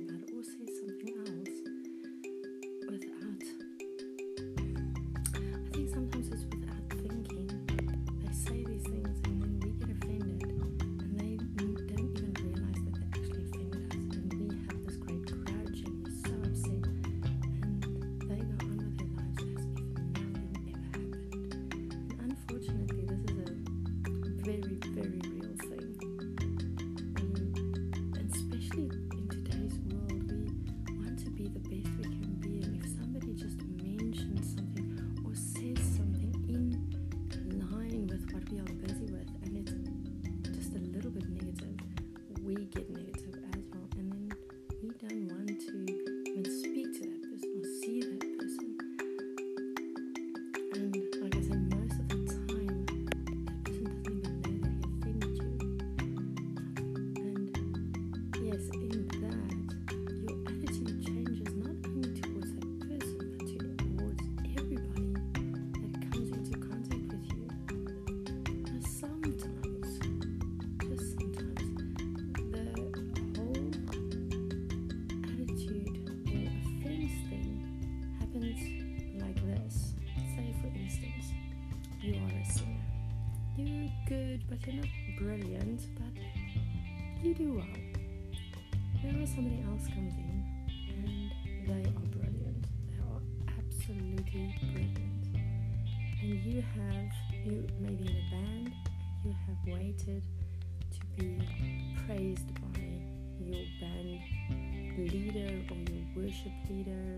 [106.33, 107.12] worship leader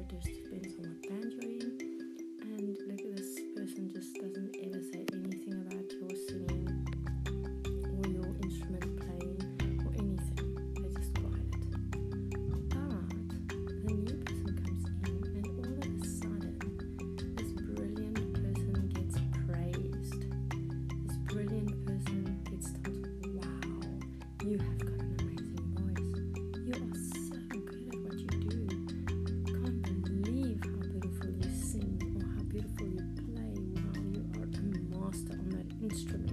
[35.94, 36.23] instrument.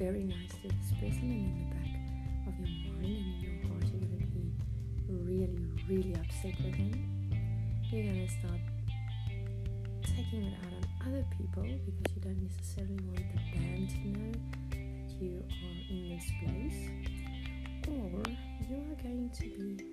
[0.00, 1.92] very nice to this person and in the back
[2.48, 4.48] of your mind and in your heart you're gonna be
[5.10, 6.96] really really upset with him.
[7.90, 8.60] You're gonna start
[10.02, 14.32] taking it out on other people because you don't necessarily want the band to know
[14.70, 16.80] that you are in this place.
[17.86, 18.22] Or
[18.70, 19.89] you are going to be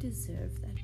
[0.00, 0.79] deserve that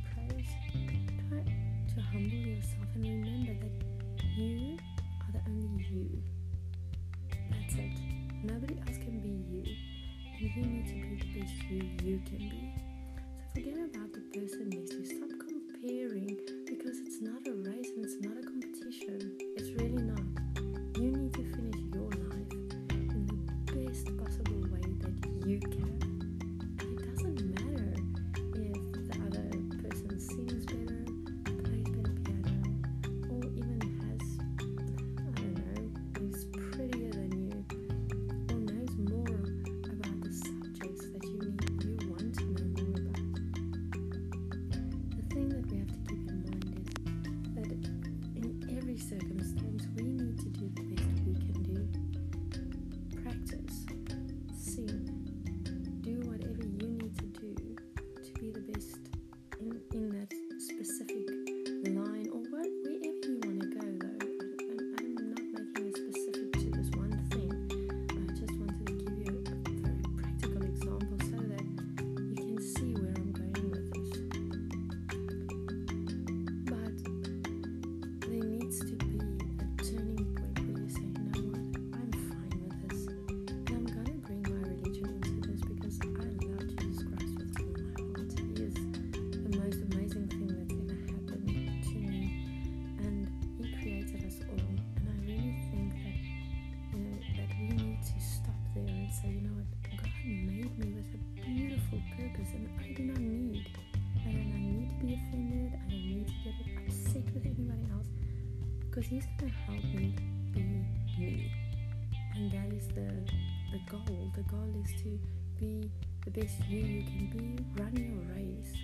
[114.37, 115.19] the goal is to
[115.59, 115.91] be
[116.27, 117.83] the best you you can be.
[117.83, 118.75] Run your race,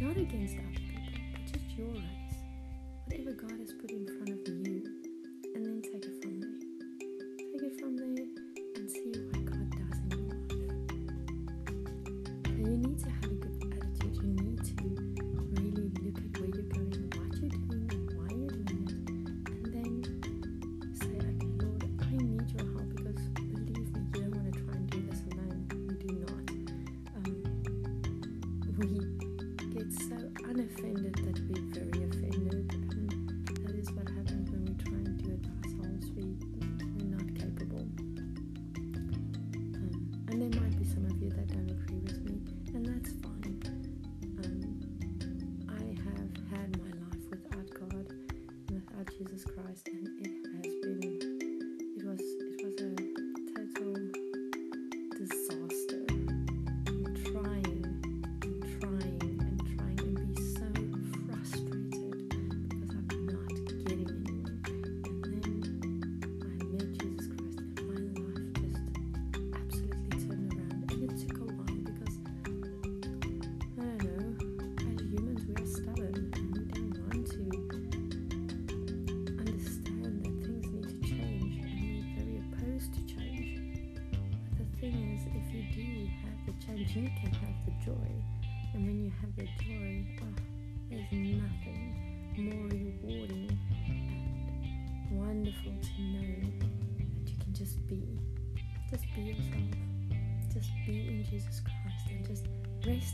[0.00, 1.02] not against other people,
[1.32, 2.36] but just your race.
[3.06, 4.41] Whatever God has put in front of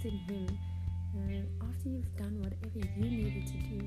[0.09, 0.59] in Him.
[1.63, 3.79] After you've done whatever you needed to do,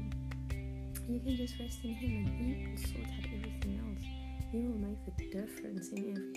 [1.09, 4.05] you can just rest in Him and He will sort out everything else.
[4.51, 6.30] He will make the difference in everything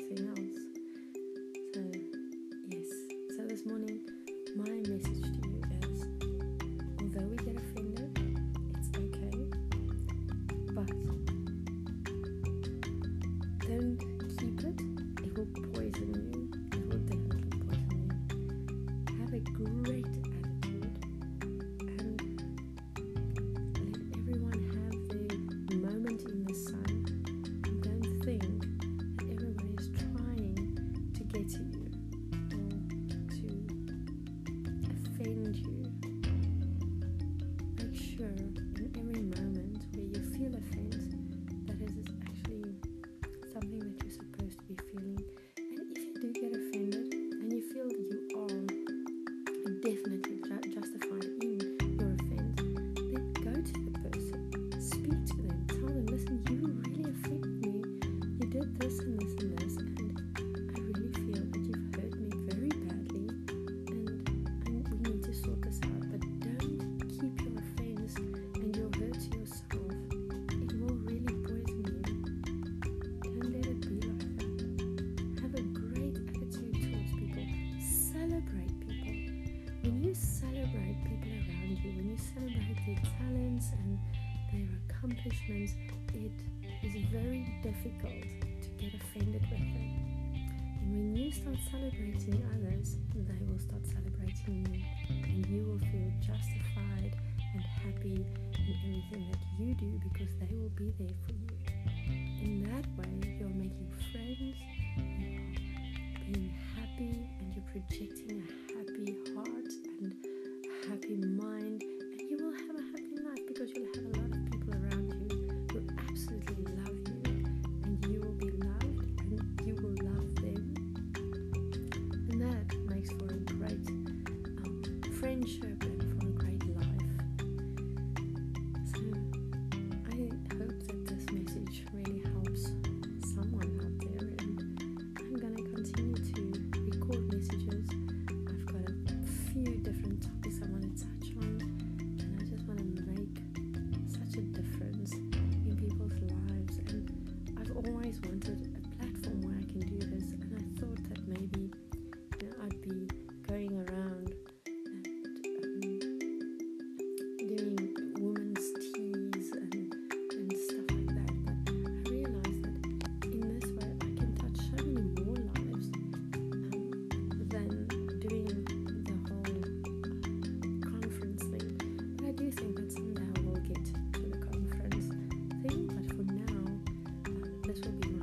[177.75, 178.14] this will be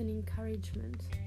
[0.00, 1.19] an encouragement.